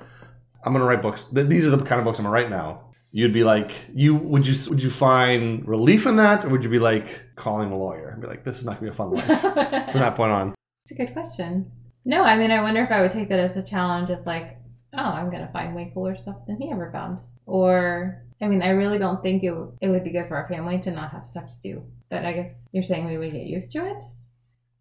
I'm 0.63 0.73
gonna 0.73 0.85
write 0.85 1.01
books. 1.01 1.25
These 1.31 1.65
are 1.65 1.69
the 1.69 1.83
kind 1.83 1.99
of 1.99 2.05
books 2.05 2.19
I'm 2.19 2.25
gonna 2.25 2.33
write 2.33 2.49
now. 2.49 2.84
You'd 3.15 3.31
be 3.31 3.45
like, 3.45 3.71
you 3.93 4.13
would 4.13 4.45
you 4.45 4.55
would 4.69 4.83
you 4.83 4.89
find 4.89 5.65
relief 5.65 6.05
in 6.05 6.17
that, 6.17 6.43
or 6.43 6.49
would 6.49 6.65
you 6.65 6.69
be 6.69 6.79
like 6.79 7.23
calling 7.37 7.71
a 7.71 7.77
lawyer 7.77 8.09
and 8.09 8.19
be 8.21 8.27
like, 8.27 8.43
this 8.43 8.59
is 8.59 8.65
not 8.65 8.73
gonna 8.73 8.81
be 8.81 8.89
a 8.89 8.93
fun 8.93 9.11
life 9.11 9.25
from 9.91 10.01
that 10.01 10.15
point 10.15 10.33
on? 10.33 10.53
It's 10.83 10.91
a 10.91 10.95
good 10.95 11.13
question. 11.13 11.71
No, 12.03 12.23
I 12.23 12.37
mean, 12.37 12.51
I 12.51 12.61
wonder 12.61 12.81
if 12.83 12.91
I 12.91 12.99
would 12.99 13.13
take 13.13 13.29
that 13.29 13.39
as 13.39 13.55
a 13.55 13.63
challenge 13.63 14.09
of 14.09 14.25
like, 14.25 14.57
oh, 14.93 15.01
I'm 15.01 15.31
gonna 15.31 15.49
find 15.53 15.73
way 15.73 15.91
cooler 15.93 16.17
stuff 16.17 16.45
than 16.45 16.59
he 16.59 16.69
ever 16.69 16.91
found. 16.91 17.19
Or, 17.45 18.21
I 18.41 18.47
mean, 18.47 18.61
I 18.61 18.71
really 18.71 18.99
don't 18.99 19.23
think 19.23 19.43
it 19.43 19.51
w- 19.51 19.71
it 19.79 19.87
would 19.87 20.03
be 20.03 20.11
good 20.11 20.27
for 20.27 20.35
our 20.35 20.49
family 20.49 20.77
to 20.79 20.91
not 20.91 21.11
have 21.11 21.25
stuff 21.25 21.45
to 21.49 21.71
do. 21.71 21.83
But 22.09 22.25
I 22.25 22.33
guess 22.33 22.67
you're 22.73 22.83
saying 22.83 23.05
we 23.07 23.17
would 23.17 23.31
get 23.31 23.43
used 23.43 23.71
to 23.71 23.85
it. 23.85 24.03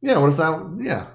Yeah, 0.01 0.19
what 0.19 0.31
if 0.31 0.39
that? 0.39 0.77
Yeah, 0.81 1.07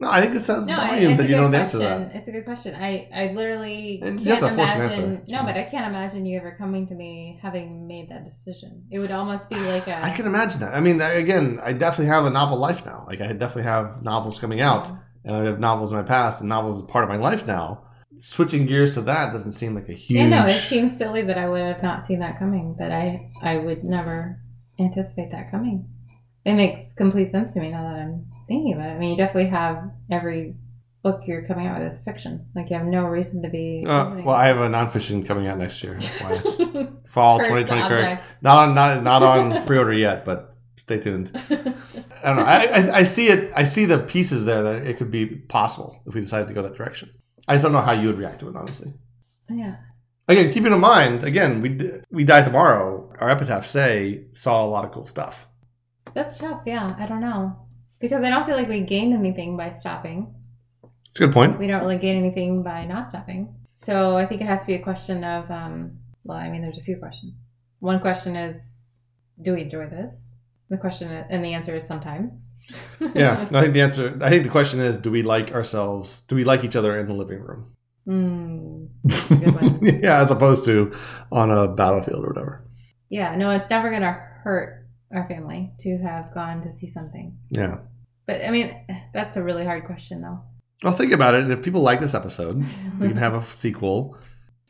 no, 0.00 0.10
I 0.10 0.20
think 0.20 0.34
it 0.34 0.42
says 0.42 0.66
No, 0.66 0.76
volumes 0.76 1.18
that 1.18 1.28
you 1.28 1.36
know 1.36 1.48
the 1.48 1.58
answer 1.58 1.78
that. 1.78 2.14
It's 2.14 2.28
a 2.28 2.32
good 2.32 2.44
question. 2.44 2.74
I 2.74 3.08
I 3.14 3.32
literally 3.32 4.00
And 4.02 4.20
can't 4.22 4.42
an 4.42 4.54
imagine. 4.54 4.82
answer, 4.82 5.22
No, 5.32 5.44
but 5.44 5.56
I 5.56 5.64
can't 5.64 5.86
imagine 5.86 6.26
you 6.26 6.38
ever 6.38 6.56
coming 6.58 6.86
to 6.88 6.94
me 6.94 7.38
having 7.40 7.86
made 7.86 8.08
that 8.10 8.24
decision. 8.24 8.84
It 8.90 8.98
would 8.98 9.12
almost 9.12 9.48
be 9.48 9.56
like 9.56 9.86
a. 9.86 10.04
I 10.04 10.10
can 10.10 10.26
imagine 10.26 10.60
that. 10.60 10.74
I 10.74 10.80
mean, 10.80 11.00
again, 11.00 11.60
I 11.62 11.72
definitely 11.72 12.06
have 12.12 12.26
a 12.26 12.30
novel 12.30 12.58
life 12.58 12.84
now. 12.84 13.04
Like 13.06 13.20
I 13.20 13.28
definitely 13.32 13.64
have 13.64 14.02
novels 14.02 14.38
coming 14.38 14.60
out, 14.60 14.90
and 15.24 15.36
I 15.36 15.44
have 15.44 15.60
novels 15.60 15.92
in 15.92 15.96
my 15.98 16.04
past, 16.04 16.40
and 16.40 16.48
novels 16.48 16.76
is 16.82 16.82
part 16.90 17.04
of 17.04 17.08
my 17.08 17.16
life 17.16 17.46
now. 17.46 17.82
Switching 18.18 18.66
gears 18.66 18.94
to 18.94 19.00
that 19.02 19.32
doesn't 19.32 19.52
seem 19.52 19.74
like 19.74 19.88
a 19.88 19.92
huge. 19.92 20.20
Yeah, 20.20 20.28
no, 20.28 20.46
it 20.46 20.60
seems 20.60 20.96
silly 20.96 21.22
that 21.22 21.36
I 21.38 21.48
would 21.48 21.62
have 21.62 21.82
not 21.82 22.06
seen 22.06 22.20
that 22.20 22.38
coming, 22.38 22.74
but 22.78 22.90
I 22.92 23.30
I 23.42 23.58
would 23.58 23.82
never 23.84 24.40
anticipate 24.78 25.30
that 25.32 25.50
coming. 25.50 25.88
It 26.44 26.54
makes 26.54 26.92
complete 26.92 27.30
sense 27.30 27.54
to 27.54 27.60
me 27.60 27.70
now 27.70 27.82
that 27.82 28.00
I'm 28.00 28.26
thinking 28.46 28.74
about 28.74 28.90
it. 28.90 28.94
I 28.94 28.98
mean, 28.98 29.10
you 29.12 29.16
definitely 29.16 29.50
have 29.50 29.90
every 30.10 30.54
book 31.02 31.20
you're 31.26 31.46
coming 31.46 31.66
out 31.66 31.80
with 31.80 31.92
is 31.92 32.00
fiction. 32.00 32.46
Like 32.54 32.70
you 32.70 32.76
have 32.76 32.86
no 32.86 33.04
reason 33.04 33.42
to 33.42 33.48
be. 33.48 33.82
Uh, 33.86 34.22
well, 34.24 34.34
I 34.34 34.46
have 34.46 34.58
a 34.58 34.68
nonfiction 34.68 35.24
coming 35.26 35.46
out 35.46 35.58
next 35.58 35.82
year. 35.82 36.00
Fall 37.06 37.38
2020 37.38 37.88
curse. 37.88 38.18
Not 38.42 38.58
on 38.58 38.74
not 38.74 39.02
not 39.02 39.22
on 39.22 39.62
pre-order 39.66 39.92
yet, 39.92 40.24
but 40.24 40.56
stay 40.76 40.98
tuned. 40.98 41.30
I 41.50 41.54
don't 42.24 42.36
know. 42.36 42.42
I, 42.42 42.64
I, 42.64 42.96
I 42.98 43.02
see 43.04 43.28
it. 43.28 43.52
I 43.54 43.64
see 43.64 43.84
the 43.84 43.98
pieces 43.98 44.44
there 44.44 44.62
that 44.62 44.86
it 44.86 44.96
could 44.96 45.10
be 45.10 45.26
possible 45.26 46.02
if 46.06 46.14
we 46.14 46.20
decided 46.22 46.48
to 46.48 46.54
go 46.54 46.62
that 46.62 46.74
direction. 46.74 47.10
I 47.46 47.54
just 47.54 47.62
don't 47.62 47.72
know 47.72 47.80
how 47.82 47.92
you 47.92 48.06
would 48.08 48.18
react 48.18 48.40
to 48.40 48.48
it, 48.48 48.56
honestly. 48.56 48.92
yeah. 49.50 49.76
Again, 50.26 50.50
keeping 50.54 50.72
in 50.72 50.80
mind, 50.80 51.22
again, 51.22 51.60
we 51.60 51.68
d- 51.68 51.90
we 52.10 52.24
die 52.24 52.40
tomorrow. 52.40 53.12
Our 53.20 53.28
epitaphs 53.28 53.68
say 53.68 54.24
saw 54.32 54.64
a 54.64 54.66
lot 54.66 54.86
of 54.86 54.92
cool 54.92 55.04
stuff. 55.04 55.46
That's 56.14 56.38
tough. 56.38 56.62
Yeah. 56.64 56.96
I 56.98 57.06
don't 57.06 57.20
know. 57.20 57.58
Because 58.00 58.22
I 58.22 58.30
don't 58.30 58.46
feel 58.46 58.56
like 58.56 58.68
we 58.68 58.80
gained 58.80 59.14
anything 59.14 59.56
by 59.56 59.70
stopping. 59.70 60.34
It's 61.08 61.20
a 61.20 61.26
good 61.26 61.32
point. 61.32 61.58
We 61.58 61.66
don't 61.66 61.80
really 61.80 61.98
gain 61.98 62.16
anything 62.16 62.62
by 62.62 62.84
not 62.84 63.06
stopping. 63.06 63.54
So 63.74 64.16
I 64.16 64.26
think 64.26 64.40
it 64.40 64.46
has 64.46 64.60
to 64.60 64.66
be 64.66 64.74
a 64.74 64.82
question 64.82 65.24
of, 65.24 65.50
um, 65.50 65.98
well, 66.24 66.38
I 66.38 66.50
mean, 66.50 66.62
there's 66.62 66.78
a 66.78 66.82
few 66.82 66.96
questions. 66.96 67.50
One 67.80 68.00
question 68.00 68.34
is, 68.36 69.04
do 69.42 69.52
we 69.54 69.62
enjoy 69.62 69.88
this? 69.88 70.40
The 70.70 70.78
question, 70.78 71.10
and 71.12 71.44
the 71.44 71.52
answer 71.54 71.76
is 71.76 71.86
sometimes. 71.86 72.52
Yeah, 73.14 73.46
I 73.52 73.60
think 73.60 73.74
the 73.74 73.82
answer. 73.82 74.18
I 74.22 74.30
think 74.30 74.44
the 74.44 74.50
question 74.50 74.80
is, 74.80 74.96
do 74.96 75.10
we 75.10 75.22
like 75.22 75.52
ourselves? 75.52 76.22
Do 76.28 76.34
we 76.34 76.44
like 76.44 76.64
each 76.64 76.74
other 76.76 76.98
in 76.98 77.06
the 77.06 77.12
living 77.12 77.40
room? 77.40 77.74
Mm, 78.08 78.88
good 79.28 79.54
one. 79.60 80.00
yeah, 80.02 80.20
as 80.20 80.30
opposed 80.30 80.64
to 80.64 80.94
on 81.30 81.50
a 81.50 81.68
battlefield 81.68 82.24
or 82.24 82.28
whatever. 82.28 82.64
Yeah, 83.10 83.36
no, 83.36 83.50
it's 83.50 83.68
never 83.68 83.90
going 83.90 84.02
to 84.02 84.12
hurt 84.12 84.83
our 85.12 85.26
family 85.28 85.72
to 85.80 85.98
have 85.98 86.32
gone 86.34 86.62
to 86.62 86.72
see 86.72 86.88
something. 86.88 87.36
Yeah. 87.50 87.78
But 88.26 88.44
I 88.44 88.50
mean, 88.50 88.86
that's 89.12 89.36
a 89.36 89.42
really 89.42 89.64
hard 89.64 89.84
question, 89.84 90.22
though. 90.22 90.40
Well, 90.82 90.92
think 90.92 91.12
about 91.12 91.34
it. 91.34 91.44
And 91.44 91.52
if 91.52 91.62
people 91.62 91.82
like 91.82 92.00
this 92.00 92.14
episode, 92.14 92.64
we 92.98 93.08
can 93.08 93.16
have 93.16 93.34
a 93.34 93.44
sequel. 93.54 94.18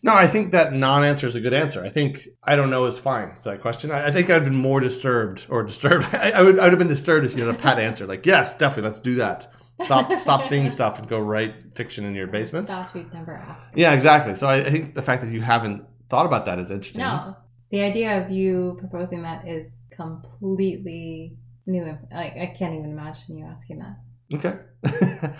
No, 0.03 0.14
I 0.14 0.27
think 0.27 0.53
that 0.53 0.75
non-answer 0.75 1.27
is 1.27 1.35
a 1.35 1.40
good 1.40 1.55
answer. 1.55 1.83
I 1.83 1.88
think 1.88 2.29
I 2.42 2.57
don't 2.57 2.68
know 2.68 2.85
is 2.85 2.99
fine 2.99 3.35
for 3.35 3.51
that 3.51 3.62
question. 3.62 3.90
I, 3.90 4.09
I 4.09 4.12
think 4.12 4.29
I'd 4.29 4.44
been 4.44 4.55
more 4.55 4.79
disturbed 4.79 5.47
or 5.49 5.62
disturbed. 5.62 6.07
I, 6.12 6.33
I 6.33 6.42
would 6.42 6.59
I 6.59 6.64
would 6.64 6.73
have 6.73 6.79
been 6.79 6.88
disturbed 6.88 7.25
if 7.25 7.35
you 7.35 7.44
had 7.47 7.55
a 7.55 7.59
pat 7.59 7.79
answer 7.79 8.07
like 8.07 8.27
yes, 8.27 8.57
definitely, 8.57 8.90
let's 8.90 9.01
do 9.01 9.14
that. 9.16 9.51
Stop 9.83 10.12
stop 10.18 10.44
seeing 10.47 10.68
stuff 10.79 10.99
and 10.99 11.09
go 11.09 11.18
write 11.18 11.75
fiction 11.75 12.05
in 12.05 12.14
your 12.14 12.27
basement. 12.27 12.68
Thought 12.68 12.94
you'd 12.94 13.12
never 13.14 13.35
ask. 13.35 13.62
Yeah, 13.75 13.94
exactly. 13.94 14.35
So 14.35 14.47
I, 14.47 14.57
I 14.57 14.70
think 14.70 14.94
the 14.94 15.03
fact 15.03 15.23
that 15.23 15.33
you 15.33 15.40
haven't 15.40 15.85
thought 16.11 16.27
about 16.27 16.44
that 16.44 16.59
is 16.59 16.70
interesting. 16.70 17.01
No, 17.01 17.35
the 17.70 17.81
idea 17.81 18.23
of 18.23 18.31
you 18.31 18.77
proposing 18.79 19.23
that 19.23 19.49
is 19.49 19.84
completely 19.96 21.37
new. 21.66 21.85
Like 22.12 22.33
I 22.37 22.54
can't 22.59 22.74
even 22.74 22.90
imagine 22.90 23.37
you 23.37 23.44
asking 23.46 23.78
that. 23.80 23.96
Okay. 24.35 24.59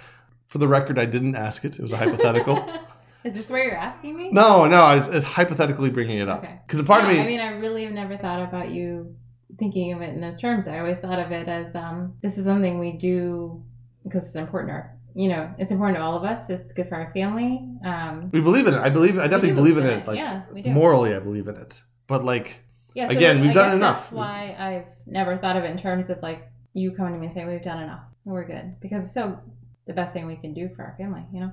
for 0.47 0.59
the 0.59 0.69
record, 0.69 0.99
I 0.99 1.05
didn't 1.07 1.35
ask 1.37 1.65
it. 1.65 1.77
It 1.79 1.83
was 1.83 1.93
a 1.93 1.97
hypothetical. 1.97 2.57
is 3.25 3.35
this 3.35 3.51
where 3.51 3.65
you're 3.65 3.77
asking 3.77 4.17
me? 4.17 4.31
no, 4.31 4.67
no, 4.67 4.83
I 4.83 4.97
was, 4.97 5.09
I 5.09 5.15
was 5.17 5.25
hypothetically 5.25 5.91
bringing 5.91 6.19
it 6.19 6.29
up 6.29 6.45
Okay. 6.45 6.61
because 6.67 6.79
a 6.79 6.85
part 6.85 7.03
of 7.05 7.09
me. 7.11 7.21
I 7.21 7.27
mean, 7.27 7.41
I 7.41 7.49
really 7.59 7.85
have 7.85 7.93
never 7.93 8.17
thought 8.17 8.41
about 8.43 8.71
you 8.71 9.17
thinking 9.59 9.93
of 9.93 10.03
it 10.03 10.11
in 10.11 10.21
those 10.21 10.41
terms. 10.41 10.69
I 10.69 10.79
always 10.79 10.99
thought 10.99 11.19
of 11.19 11.31
it 11.33 11.49
as 11.49 11.75
um, 11.75 12.15
this 12.23 12.39
is 12.39 12.45
something 12.45 12.79
we 12.79 12.93
do 12.93 13.63
because 14.05 14.27
it's 14.27 14.35
important 14.37 14.71
to 14.71 14.75
our, 14.75 14.97
you 15.15 15.29
know, 15.29 15.53
it's 15.59 15.71
important 15.71 15.97
to 15.99 16.03
all 16.03 16.17
of 16.17 16.25
us. 16.25 16.51
It's 16.51 16.73
good 16.73 16.89
for 16.89 16.97
our 16.97 17.13
family. 17.15 17.67
Um, 17.85 18.31
we 18.33 18.41
believe 18.41 18.67
in 18.67 18.75
it. 18.75 18.81
I 18.81 18.91
believe. 18.91 19.17
I 19.19 19.29
definitely 19.29 19.53
believe 19.53 19.77
in 19.79 19.85
believe 19.85 19.93
in 19.93 19.99
it. 20.01 20.03
it. 20.03 20.09
Like 20.09 20.17
Yeah, 20.19 20.43
we 20.53 20.63
do. 20.63 20.71
morally, 20.71 21.15
I 21.15 21.21
believe 21.21 21.49
in 21.49 21.57
it. 21.57 21.81
But 22.07 22.25
like, 22.25 22.64
yeah. 22.95 23.11
Again, 23.11 23.41
we've 23.41 23.51
I 23.51 23.55
done 23.55 23.69
guess 23.71 23.77
enough. 23.77 24.01
That's 24.03 24.13
why 24.13 24.57
I've 24.59 24.87
never 25.07 25.37
thought 25.37 25.57
of 25.57 25.65
it 25.65 25.71
in 25.71 25.79
terms 25.79 26.11
of 26.11 26.23
like 26.23 26.49
you 26.73 26.93
coming 26.93 27.15
to 27.15 27.19
me 27.19 27.27
and 27.27 27.35
saying 27.35 27.49
we've 27.49 27.63
done 27.63 27.83
enough. 27.83 28.03
We're 28.25 28.47
good 28.47 28.81
because 28.81 29.05
it's 29.05 29.15
so 29.15 29.39
the 29.87 29.93
best 29.93 30.13
thing 30.13 30.27
we 30.27 30.37
can 30.37 30.55
do 30.55 30.69
for 30.75 30.83
our 30.83 30.95
family. 30.97 31.23
You 31.33 31.41
know. 31.41 31.53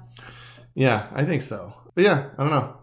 yeah, 0.76 1.08
I 1.14 1.26
think 1.26 1.42
so. 1.42 1.74
But 1.96 2.04
yeah, 2.04 2.30
I 2.38 2.44
don't 2.44 2.52
know. 2.52 2.78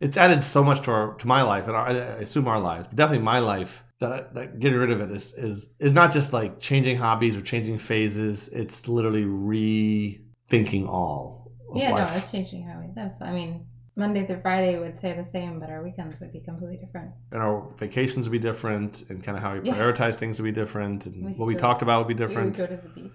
It's 0.00 0.16
added 0.16 0.42
so 0.42 0.64
much 0.64 0.82
to 0.84 0.90
our 0.90 1.14
to 1.14 1.26
my 1.26 1.42
life, 1.42 1.66
and 1.66 1.76
our, 1.76 1.88
I 1.88 1.92
I 1.92 2.20
assume 2.20 2.48
our 2.48 2.60
lives, 2.60 2.86
but 2.86 2.96
definitely 2.96 3.24
my 3.24 3.40
life. 3.40 3.84
That, 4.00 4.12
I, 4.12 4.24
that 4.34 4.60
getting 4.60 4.78
rid 4.78 4.92
of 4.92 5.00
it 5.00 5.10
is 5.10 5.34
is 5.34 5.70
is 5.80 5.92
not 5.92 6.12
just 6.12 6.32
like 6.32 6.60
changing 6.60 6.96
hobbies 6.96 7.36
or 7.36 7.42
changing 7.42 7.78
phases. 7.78 8.48
It's 8.48 8.86
literally 8.86 9.24
rethinking 9.24 10.88
all 10.88 11.52
of 11.70 11.76
yeah, 11.76 11.90
life. 11.90 12.10
no, 12.10 12.16
it's 12.16 12.30
changing 12.30 12.68
how 12.68 12.80
we 12.80 12.86
live. 13.00 13.12
I 13.20 13.32
mean, 13.32 13.66
Monday 13.98 14.24
through 14.24 14.38
Friday 14.40 14.78
would 14.78 14.96
say 14.98 15.12
the 15.12 15.24
same, 15.24 15.58
but 15.58 15.68
our 15.70 15.82
weekends 15.82 16.20
would 16.20 16.32
be 16.32 16.38
completely 16.40 16.76
different. 16.76 17.10
and 17.32 17.42
our 17.42 17.68
vacations 17.78 18.28
would 18.28 18.32
be 18.32 18.38
different, 18.38 19.04
and 19.10 19.22
kind 19.24 19.36
of 19.36 19.42
how 19.42 19.58
we 19.58 19.66
Yeah. 19.68 19.74
prioritize 19.74 20.14
things 20.14 20.40
would 20.40 20.44
be 20.44 20.52
different, 20.52 21.06
and 21.06 21.26
We 21.26 21.32
what 21.32 21.46
we 21.46 21.54
could- 21.54 21.60
talked 21.60 21.82
about 21.82 21.98
would 22.06 22.08
be 22.08 22.14
different. 22.14 22.56
We 22.56 22.62
would 22.62 22.70
different. 22.70 22.82
go 22.84 22.88
to 22.88 23.00
the 23.02 23.08
beach. 23.08 23.12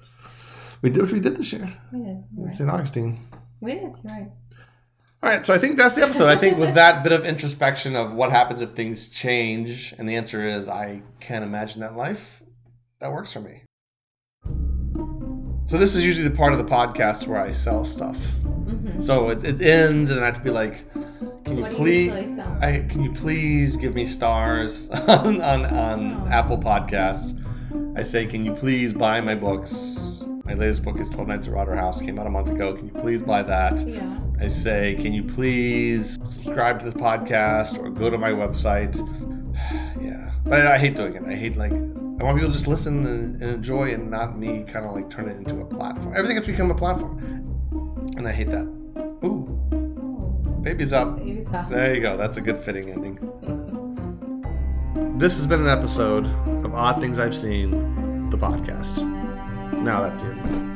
We 0.82 0.90
did 0.90 1.02
what 1.04 1.12
we 1.14 1.20
did 1.22 1.38
this 1.38 1.54
year 1.54 1.74
We 1.94 2.00
did. 2.00 2.08
You're 2.08 2.16
in 2.40 2.46
right. 2.48 2.56
St. 2.56 2.70
Augustine. 2.70 3.20
We 3.62 3.74
did. 3.76 3.82
You're 3.84 3.94
right. 4.04 4.32
All 5.24 5.30
right, 5.30 5.46
so 5.46 5.54
I 5.54 5.58
think 5.58 5.78
that's 5.78 5.96
the 5.96 6.04
episode. 6.04 6.28
I 6.28 6.36
think 6.36 6.58
with 6.58 6.76
that 6.76 7.02
bit 7.02 7.14
of 7.14 7.26
introspection 7.26 7.96
of 7.96 8.14
what 8.14 8.32
happens 8.32 8.62
if 8.62 8.72
things 8.72 9.08
change, 9.08 9.96
and 9.98 10.08
the 10.10 10.18
answer 10.18 10.44
is 10.44 10.68
I 10.68 11.02
can't 11.22 11.46
imagine 11.46 11.80
that 11.80 11.96
life. 11.96 12.44
That 13.00 13.14
works 13.14 13.32
for 13.32 13.40
me. 13.40 13.62
So 15.66 15.78
this 15.78 15.96
is 15.96 16.04
usually 16.06 16.28
the 16.28 16.36
part 16.36 16.52
of 16.52 16.60
the 16.60 16.66
podcast 16.66 17.26
where 17.26 17.40
I 17.40 17.54
sell 17.54 17.86
stuff. 17.86 18.18
Mm-hmm. 18.94 19.02
So 19.02 19.30
it, 19.30 19.44
it 19.44 19.62
ends, 19.62 20.10
and 20.10 20.20
I 20.22 20.26
have 20.26 20.36
to 20.36 20.42
be 20.42 20.50
like, 20.50 20.92
"Can 21.46 21.58
you 21.58 21.64
What 21.64 21.72
please? 21.74 22.08
you? 22.38 22.42
I, 22.62 22.86
can 22.90 23.04
you 23.04 23.12
please 23.12 23.76
give 23.76 23.96
me 23.96 24.06
stars 24.06 24.90
on 25.08 25.42
on, 25.42 25.66
on 25.66 26.24
Oh. 26.24 26.28
Apple 26.32 26.58
Podcasts? 26.58 27.40
I 27.98 28.02
say, 28.04 28.26
can 28.26 28.44
you 28.44 28.54
please 28.54 28.92
buy 28.94 29.22
my 29.22 29.36
books? 29.36 30.24
My 30.46 30.56
latest 30.56 30.84
book 30.84 31.00
is 31.00 31.10
Twelve 31.10 31.28
Nights 31.28 31.48
at 31.48 31.54
Rotter 31.54 31.76
House. 31.76 32.02
Came 32.02 32.18
out 32.20 32.28
a 32.28 32.30
month 32.30 32.50
ago. 32.50 32.74
Can 32.74 32.88
you 32.88 32.94
please 33.02 33.22
buy 33.22 33.44
that? 33.44 33.86
yeah. 33.88 34.20
I 34.40 34.48
say, 34.48 34.96
can 35.00 35.14
you 35.14 35.24
please 35.24 36.16
subscribe 36.26 36.80
to 36.80 36.86
this 36.86 36.94
podcast 36.96 37.78
or 37.80 37.90
go 37.90 38.10
to 38.10 38.18
my 38.18 38.32
website? 38.32 38.98
yeah, 40.02 40.32
but 40.44 40.66
I, 40.68 40.74
I 40.74 40.78
hate 40.78 40.96
doing 40.96 41.16
it. 41.16 41.24
I 41.24 41.36
hate 41.36 41.56
like 41.56 41.72
I 41.72 42.24
want 42.26 42.38
people 42.38 42.50
to 42.50 42.54
just 42.54 42.68
listen 42.68 43.06
and, 43.06 43.42
and 43.42 43.52
enjoy, 43.56 43.94
and 43.94 44.10
not 44.12 44.38
me 44.38 44.64
kind 44.68 44.86
of 44.86 44.94
like 44.96 45.10
turn 45.10 45.28
it 45.30 45.38
into 45.38 45.60
a 45.62 45.66
platform. 45.66 46.14
Everything 46.16 46.36
has 46.36 46.46
become 46.46 46.72
a 46.72 46.76
platform, 46.76 47.18
and 48.18 48.28
I 48.28 48.32
hate 48.32 48.50
that. 48.52 48.68
Ooh, 49.26 49.48
baby's 50.62 50.94
up. 50.94 51.18
Baby's 51.18 51.50
up. 51.54 51.70
There 51.70 51.96
you 51.96 52.02
go. 52.02 52.18
That's 52.18 52.38
a 52.38 52.42
good 52.42 52.60
fitting 52.60 52.90
ending. 52.90 53.20
This 55.18 55.36
has 55.38 55.48
been 55.48 55.62
an 55.62 55.68
episode 55.68 56.26
of 56.66 56.74
Odd 56.74 57.00
Things 57.00 57.20
I've 57.20 57.36
Seen, 57.36 58.30
the 58.30 58.38
podcast. 58.38 59.02
Now 59.82 60.02
that's 60.02 60.22
it. 60.22 60.74